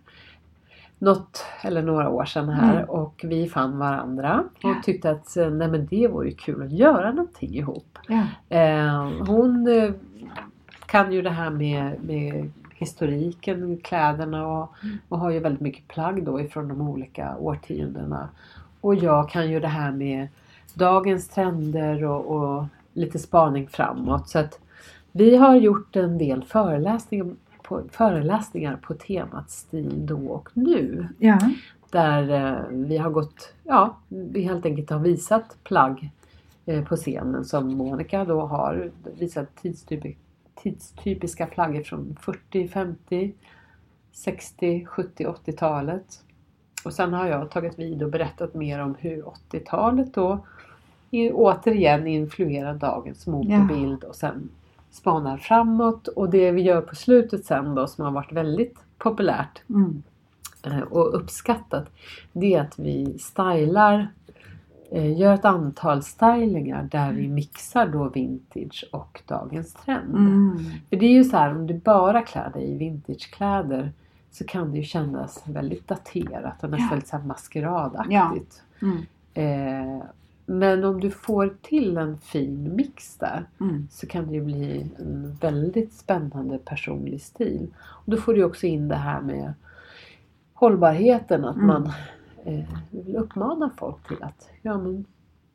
[0.99, 2.89] något eller några år sedan här Mm.
[2.91, 4.71] och vi fann varandra Ja.
[4.71, 7.99] och tyckte att eh, nej men det vore ju kul att göra någonting ihop.
[8.09, 8.23] ja.
[8.57, 9.91] Eh, hon eh,
[10.87, 14.75] kan ju det här med, med historiken, kläderna och,
[15.09, 18.29] och har ju väldigt mycket plagg då ifrån de olika årtiondena.
[18.81, 20.29] Och jag kan ju det här med
[20.75, 24.29] dagens trender och, och lite spaning framåt.
[24.29, 24.59] Så att
[25.13, 27.27] vi har gjort en del föreläsningar
[27.65, 31.09] på, föreläsningar på temat stil då och nu.
[31.19, 31.39] ja.
[31.91, 36.11] Där eh, vi har gått, ja, vi helt enkelt har visat plagg
[36.67, 40.17] eh, på scenen som Monica då har visat tidstypi,
[40.55, 43.33] tidstypiska plagg från 40, 50,
[44.13, 46.25] 60, 70, 80-talet.
[46.85, 50.45] Och sen har jag tagit vid och berättat mer om hur 80-talet då
[51.33, 54.49] återigen influerar dagens modebild och sen
[54.95, 56.09] spanar framåt.
[56.09, 60.03] Och det vi gör på slutet sen då som har varit väldigt populärt Mm.
[60.63, 61.87] eh, och uppskattat
[62.33, 64.09] det är att vi stylar
[64.91, 70.15] eh, gör ett antal stylingar där vi mixar då vintage och dagens trend.
[70.15, 70.59] Mm.
[70.91, 73.93] För det är ju så här om du bara klär dig i vintagekläder
[74.31, 76.97] så kan det ju kännas väldigt daterat och nästan Ja.
[76.97, 78.63] lite maskeradaktigt.
[78.83, 78.99] Mm.
[79.35, 80.03] Eh,
[80.47, 83.89] men om du får till en fin mix där Mm.
[83.91, 87.75] så kan det ju bli en väldigt spännande personlig stil.
[87.81, 89.53] Och då får du också in det här med
[90.55, 91.67] hållbarheten, att Mm.
[91.67, 91.93] man
[92.45, 95.05] eh, vill uppmana folk till att ja, men,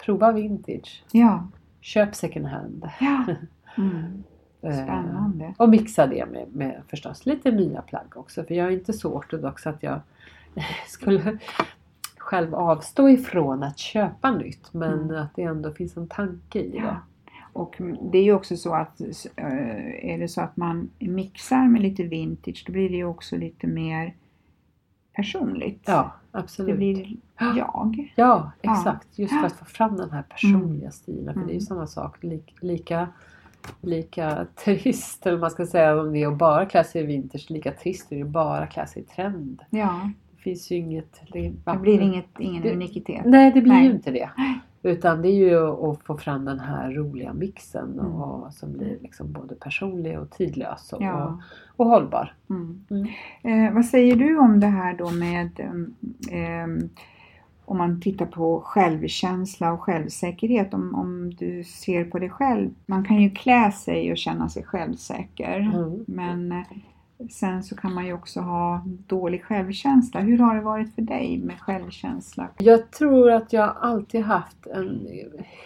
[0.05, 1.47] prova vintage, Ja,
[1.81, 2.89] köp second hand.
[2.99, 3.25] ja.
[3.77, 4.23] Mm.
[4.61, 5.53] Eh, Spännande.
[5.57, 8.43] och mixa det med, med förstås lite nya plagg också.
[8.43, 9.99] För jag är inte så ortodox att jag
[10.87, 11.37] skulle
[12.29, 14.73] själv avstå ifrån att köpa nytt.
[14.73, 15.21] Men Mm.
[15.21, 16.77] att det ändå finns en tanke i det.
[16.77, 16.95] Ja.
[17.53, 17.75] Och
[18.11, 22.03] det är ju också så att eh, är det så att man mixar med lite
[22.03, 24.13] vintage då blir det ju också lite mer
[25.13, 25.81] personligt.
[25.85, 26.77] Ja, det absolut.
[26.77, 27.55] blir jag.
[27.57, 28.51] Ja, Ja.
[28.61, 29.19] exakt.
[29.19, 31.33] Just för att få fram den här personliga stilen.
[31.33, 31.61] För det är ju Mm.
[31.61, 32.23] samma sak.
[32.23, 33.07] Lik, lika,
[33.81, 37.45] lika trist, eller man ska säga, om det är att bara klä sig i vintage.
[37.51, 39.61] Lika trist är det att bara klä sig i trend.
[39.69, 41.21] Ja, Det finns ju inget...
[41.33, 43.21] Det, det blir inget, ingen Det- unikitet.
[43.25, 43.85] Nej, det blir Nej.
[43.85, 44.29] ju inte det.
[44.83, 48.05] Utan det är ju att få fram den här roliga mixen Mm.
[48.15, 51.23] och, som blir liksom både personlig och tidlös och, Ja.
[51.25, 51.39] och,
[51.85, 52.33] och hållbar.
[52.49, 52.85] Mm.
[52.89, 53.67] Mm.
[53.67, 55.59] Eh, vad säger du om det här då med
[56.31, 56.89] em,
[57.65, 62.69] om man tittar på självkänsla och självsäkerhet, om, om du ser på dig själv.
[62.85, 65.59] Man kan ju klä sig och känna sig självsäker.
[65.59, 66.03] Mm.
[66.07, 66.63] Men eh,
[67.31, 70.19] Sen så kan man ju också ha dålig självkänsla.
[70.19, 72.47] Hur har det varit för dig med självkänsla?
[72.57, 75.07] Jag tror att jag alltid haft en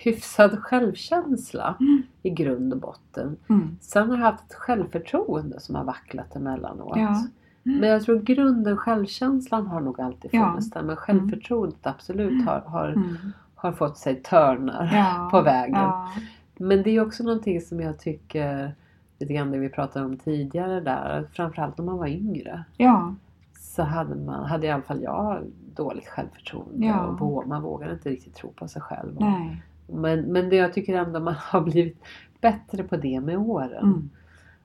[0.03, 1.75] hyfsad självkänsla
[2.23, 3.37] i grund och botten.
[3.49, 3.77] Mm.
[3.81, 6.97] Sen har jag haft ett självförtroende som har vacklat emellanåt.
[6.97, 7.23] Ja.
[7.63, 10.47] Men jag tror grunden, självkänslan har nog alltid Ja.
[10.49, 10.81] funnits där.
[10.83, 13.15] Men självförtroendet absolut har, har, Mm.
[13.55, 15.27] har fått sig törnar Ja.
[15.31, 15.75] på vägen.
[15.75, 16.11] Ja.
[16.57, 18.75] Men det är också någonting som jag tycker,
[19.23, 22.63] lite grann det vi pratade om tidigare där, framförallt när man var yngre.
[22.77, 23.15] ja.
[23.59, 25.43] Så hade, man, hade i alla fall jag
[25.75, 27.05] dåligt självförtroende Ja.
[27.05, 29.15] och vå- man vågade inte riktigt tro på sig själv.
[29.19, 29.63] Nej.
[29.87, 32.03] Men, men det jag tycker ändå man har blivit
[32.41, 33.83] bättre på det med åren.
[33.85, 34.09] Mm.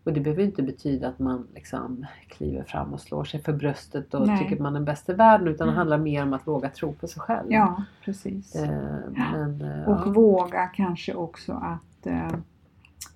[0.04, 4.14] Och det behöver inte betyda att man liksom kliver fram och slår sig för bröstet
[4.14, 4.38] och Nej.
[4.38, 5.78] tycker att man är bäst i världen utan det Mm.
[5.78, 7.46] handlar mer om att våga tro på sig själv.
[7.52, 8.54] Ja, precis.
[8.56, 8.70] Eh,
[9.32, 10.12] men, eh, Och ja.
[10.12, 12.28] våga kanske också att eh,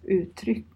[0.02, 0.68] uttrycka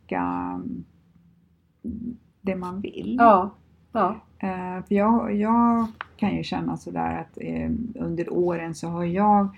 [2.40, 3.16] det man vill.
[3.18, 3.50] Ja,
[3.92, 4.16] ja.
[4.38, 5.86] Eh, för jag, jag
[6.16, 9.48] kan ju känna sådär att eh, under åren så har jag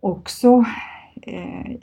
[0.00, 0.64] också
[1.22, 1.76] eh,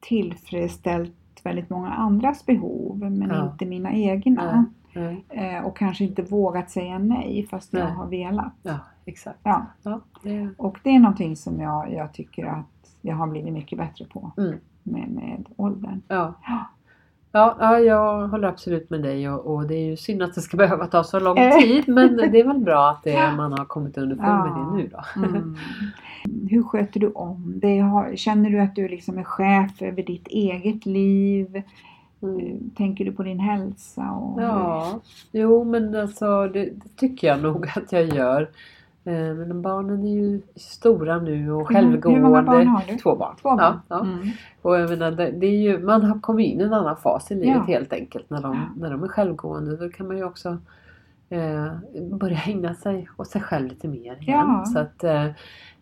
[0.00, 3.52] tillfredsställt väldigt många andras behov men Ja.
[3.52, 4.68] inte mina egna.
[4.94, 5.54] Nej, nej.
[5.56, 8.52] Eh, och kanske inte vågat säga nej fast jag har velat.
[8.62, 9.38] Ja, exakt.
[9.42, 9.66] Ja.
[9.82, 13.78] Ja, det, Och det är någonting som jag, jag tycker att jag har blivit mycket
[13.78, 14.58] bättre på mm,
[14.88, 16.02] med, med åldern.
[16.08, 16.34] ja.
[16.46, 16.64] Ja.
[17.32, 20.40] Ja, ja, jag håller absolut med dig och, och det är ju synd att det
[20.40, 21.58] ska behöva ta så lång Eh.
[21.58, 24.70] tid men det är väl bra att det, man har kommit underfund med Ja.
[24.70, 25.26] det nu då.
[25.28, 25.56] Mm.
[26.50, 27.84] Hur sköter du om det?
[28.18, 31.62] Känner du att du liksom är chef över ditt eget liv?
[32.22, 32.38] Mm.
[32.40, 34.10] Eh, Tänker du på din hälsa?
[34.10, 35.00] Och Ja,
[35.32, 38.48] jo men alltså det, det tycker jag nog att jag gör.
[39.08, 42.20] Eh, Men barnen är ju stora nu och självgående.
[42.20, 42.96] hur många barn har du?
[42.96, 43.36] Två barn.
[43.42, 43.58] Två barn?
[43.60, 44.00] Ja, ja.
[44.00, 44.28] Mm.
[44.62, 47.30] Och jag menar, det, det är ju, man har kommit in i en annan fas
[47.30, 47.62] i livet Ja.
[47.62, 48.60] helt enkelt när de, Ja.
[48.80, 49.76] när de är självgående.
[49.76, 50.58] Då kan man ju också
[51.30, 51.66] eh,
[52.12, 54.22] börja ägna sig åt sig själv lite mer igen.
[54.26, 54.64] Ja.
[54.64, 55.26] Så att, eh,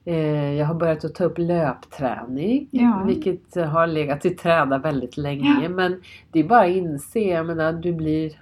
[0.05, 2.69] eh, jag har börjat att ta upp löpträning.
[2.71, 3.03] Ja.
[3.07, 5.61] Vilket har legat i träda väldigt länge.
[5.63, 5.69] Ja.
[5.69, 6.01] Men
[6.33, 8.33] det är bara att inse, jag menar, du blir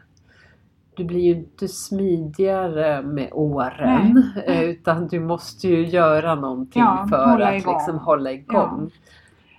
[0.96, 7.06] du blir ju inte smidigare med åren eh, utan du måste ju göra någonting Ja,
[7.10, 7.74] för hålla att igång.
[7.74, 8.90] liksom hålla igång.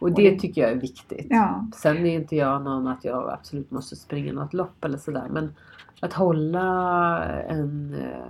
[0.02, 1.28] Och det det- tycker jag är viktigt.
[1.30, 1.68] Ja.
[1.76, 5.54] Sen är inte jag någon att jag absolut måste springa något lopp eller sådär men
[6.02, 8.26] att hålla en, eh,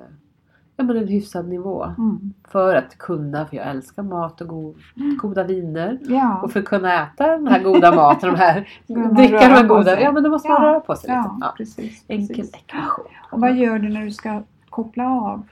[0.76, 1.84] ja, men en hyfsad nivå.
[1.84, 2.34] Mm.
[2.48, 4.76] För att kunna, för jag älskar mat och go-
[5.22, 6.00] goda viner.
[6.02, 6.42] Ja.
[6.42, 8.70] Och för att kunna äta den här goda maten, de här,
[9.16, 11.30] dricka de här goda, ja men då måste man röra på sig lite.
[11.42, 11.54] Ja.
[11.58, 12.06] precis.
[12.08, 12.56] Enkel precis.
[12.56, 13.06] ekvation.
[13.32, 15.48] Och vad gör du när du ska koppla av?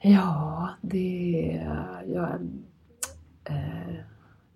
[0.00, 1.66] Ja, det...
[2.06, 2.28] Jag
[3.44, 3.94] äh,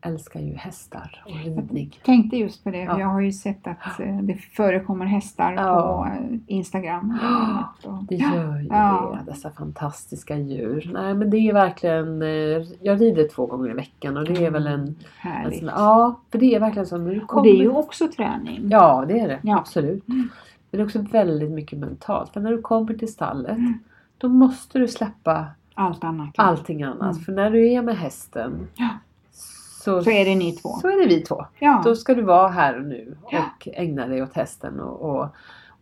[0.02, 1.98] älskar ju hästar och ridning.
[2.04, 3.00] Tänkte just på det, Ja.
[3.00, 6.06] jag har ju sett att eh, det förekommer hästar Ja.
[6.08, 7.18] på Instagram.
[7.84, 9.18] och- Det gör ju Ja.
[9.24, 10.90] det, dessa fantastiska djur.
[10.94, 12.22] Nej men det är verkligen...
[12.22, 12.28] eh,
[12.80, 14.80] Jag rider två gånger i veckan och det är väl en...
[14.80, 15.58] en Härligt.
[15.58, 17.40] sån, ja, för det är verkligen när du kommer...
[17.40, 18.60] Och det är ju också träning.
[18.70, 19.38] Ja, det är det.
[19.42, 19.58] Ja.
[19.58, 20.02] Absolut.
[20.08, 20.28] Men
[20.70, 22.32] det är också väldigt mycket mentalt.
[22.32, 23.74] För när du kommer till stallet Mm.
[24.18, 26.30] då måste du släppa Allt annat.
[26.36, 27.12] allting annat.
[27.12, 27.24] Mm.
[27.24, 28.88] För när du är med hästen Ja.
[29.80, 30.68] Så, Så är det ni två.
[30.68, 31.44] Så är det vi två.
[31.58, 31.82] Ja.
[31.84, 33.38] Då ska du vara här och nu Ja.
[33.38, 34.80] och ägna dig åt hästen.
[34.80, 35.28] Och, och,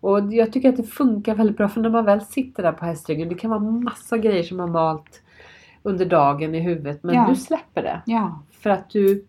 [0.00, 2.84] och jag tycker att det funkar väldigt bra för när man väl sitter där på
[2.84, 3.28] hästryggen.
[3.28, 5.22] Det kan vara massa grejer som har malt
[5.82, 7.02] under dagen i huvudet.
[7.02, 7.26] Men Ja.
[7.28, 8.00] du släpper det.
[8.06, 8.42] Ja.
[8.50, 9.24] För att du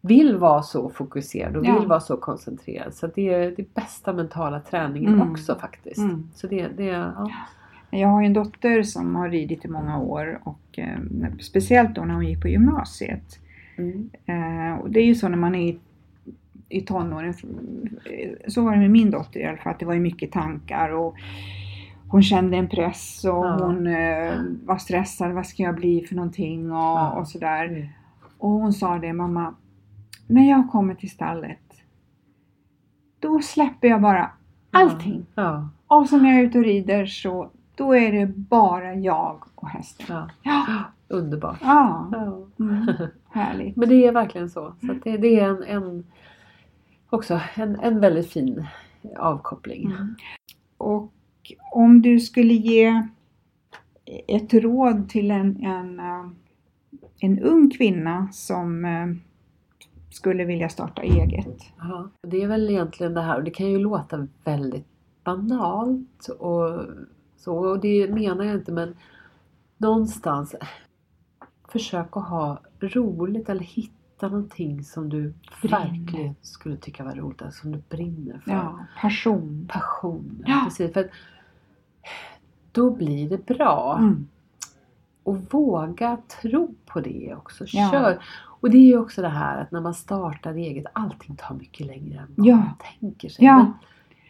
[0.00, 1.78] vill vara så fokuserad och Ja.
[1.78, 2.94] vill vara så koncentrerad.
[2.94, 5.30] Så det är det bästa mentala träningen Mm.
[5.30, 5.98] också faktiskt.
[5.98, 6.28] Mm.
[6.34, 7.30] Så det, det ja.
[7.90, 10.98] Jag har ju en dotter som har ridit i många år och eh,
[11.40, 13.38] speciellt då när hon gick på gymnasiet.
[13.78, 14.10] Mm.
[14.26, 15.78] Eh, och det är ju så när man är i,
[16.68, 17.34] i tonåren,
[18.48, 20.90] så var det med min dotter i alla fall, att det var ju mycket tankar
[20.90, 21.14] och
[22.08, 23.58] hon kände en press och Ja.
[23.66, 24.32] hon eh,
[24.64, 27.10] var stressad, vad ska jag bli för någonting och, Ja.
[27.10, 27.64] och sådär.
[27.64, 27.86] Mm.
[28.38, 29.54] Och hon sa det, mamma,
[30.26, 31.58] när jag kommer till stallet,
[33.18, 34.30] då släpper jag bara
[34.70, 35.26] allting.
[35.34, 35.68] Ja.
[35.86, 39.70] Och så när jag är ute och rider så då är det bara jag och
[39.70, 40.06] hästen.
[40.08, 40.28] ja.
[40.42, 41.58] Ja, Underbart.
[41.62, 42.10] ja.
[42.60, 42.86] Mm.
[43.30, 43.76] härligt.
[43.76, 44.74] Men det är verkligen så.
[44.80, 46.06] så det, det är en, en,
[47.10, 48.66] också en, en väldigt fin
[49.16, 49.86] avkoppling.
[49.86, 50.14] Mm.
[50.76, 51.12] Och
[51.72, 53.08] om du skulle ge
[54.26, 56.28] ett råd till en, en, eh,
[57.18, 59.06] en ung kvinna som eh,
[60.10, 61.62] skulle vilja starta eget.
[61.78, 64.86] Ja, det är väl egentligen det här och det kan ju låta väldigt
[65.24, 66.86] banalt och
[67.36, 68.96] så och det menar jag inte men
[69.76, 70.54] någonstans
[71.68, 75.78] försök att ha roligt eller hitta någonting som du Brinner.
[75.78, 78.50] verkligen skulle tycka var roligt, alltså som du brinner för.
[78.52, 79.68] Ja, passion.
[79.72, 80.44] Passion.
[80.46, 80.60] Ja.
[80.64, 81.10] Precis, för att
[82.72, 83.96] då blir det bra.
[84.00, 84.28] Mm.
[85.22, 87.64] Och våga tro på det också.
[87.68, 87.90] Ja.
[87.90, 88.18] Kör.
[88.60, 91.86] Och det är ju också det här att när man startar eget, allting tar mycket
[91.86, 92.56] längre än vad Ja.
[92.56, 92.70] man
[93.00, 93.44] tänker sig.
[93.44, 93.72] Ja.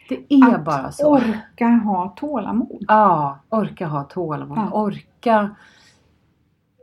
[0.09, 1.11] Det är Att bara så.
[1.17, 2.85] orka ha tålamod.
[2.87, 4.57] Ja, orka ha tålamod.
[4.57, 4.69] Ja.
[4.71, 5.01] Orka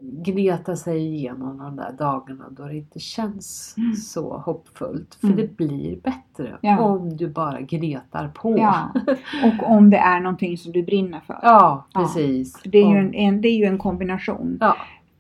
[0.01, 3.95] gneta sig igenom de där dagarna då det inte känns Mm.
[3.95, 5.15] så hoppfullt.
[5.15, 5.37] För Mm.
[5.39, 6.81] det blir bättre Ja.
[6.81, 8.59] om du bara gnetar på.
[8.59, 8.89] Ja.
[9.45, 11.39] Och om det är någonting som du brinner för.
[11.43, 12.01] Ja, Ja.
[12.01, 12.59] precis.
[12.59, 14.59] För Det är, en, en, det är ju en kombination.
[14.61, 14.77] Ja,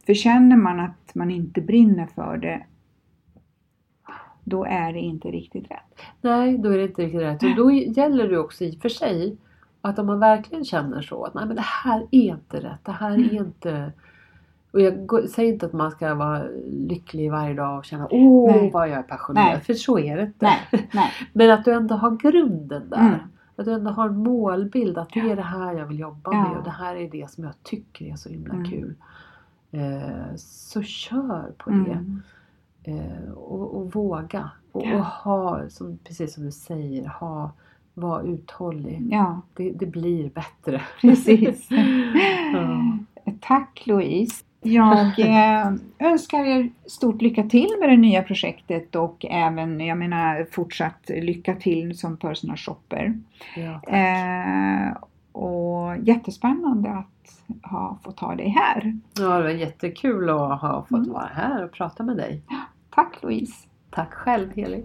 [0.06, 2.66] För känner man att man inte brinner för det,
[4.44, 6.00] då är det inte riktigt rätt.
[6.20, 7.42] nej, då är det inte riktigt rätt.
[7.42, 9.36] Och då gäller det också i och för sig
[9.82, 12.92] att om man verkligen känner så att nej men det här är inte rätt, det
[12.92, 13.24] här Mm.
[13.28, 13.92] är inte
[14.70, 18.70] och jag säger inte att man ska vara lycklig varje dag och känna åh Nej.
[18.70, 19.46] vad jag är passionerad.
[19.52, 19.60] Nej.
[19.60, 20.46] För så är det inte.
[20.72, 21.10] Nej, nej.
[21.32, 22.98] Men att du ändå har grunden där.
[23.08, 23.18] Mm.
[23.56, 24.98] Att du ändå har en målbild.
[24.98, 26.48] Att det är det här jag vill jobba Ja.
[26.48, 26.58] med.
[26.58, 28.70] Och det här är det som jag tycker är så himla Mm.
[28.70, 28.94] kul.
[29.70, 31.76] Eh, så kör på det.
[31.76, 32.22] Mm.
[32.84, 34.50] Eh, och, och våga.
[34.72, 34.96] Och, Ja.
[34.98, 37.50] och ha, som, precis som du säger, ha,
[37.94, 39.06] var uthållig.
[39.10, 40.80] Ja, Det, det blir bättre.
[41.00, 41.68] precis.
[42.52, 42.98] Ja.
[43.40, 44.44] Tack Louise.
[44.64, 50.46] Jag eh, önskar er stort lycka till med det nya projektet och även, jag menar,
[50.52, 53.14] fortsatt lycka till som personal shopper.
[53.56, 53.96] Ja.
[53.98, 54.96] Eh,
[55.32, 58.98] och jättespännande att ha fått ha dig här.
[59.18, 61.12] ja, det var jättekul att ha fått Mm.
[61.12, 62.42] vara här och prata med dig.
[62.90, 63.68] Tack Louise.
[63.90, 64.84] Tack själv Heli.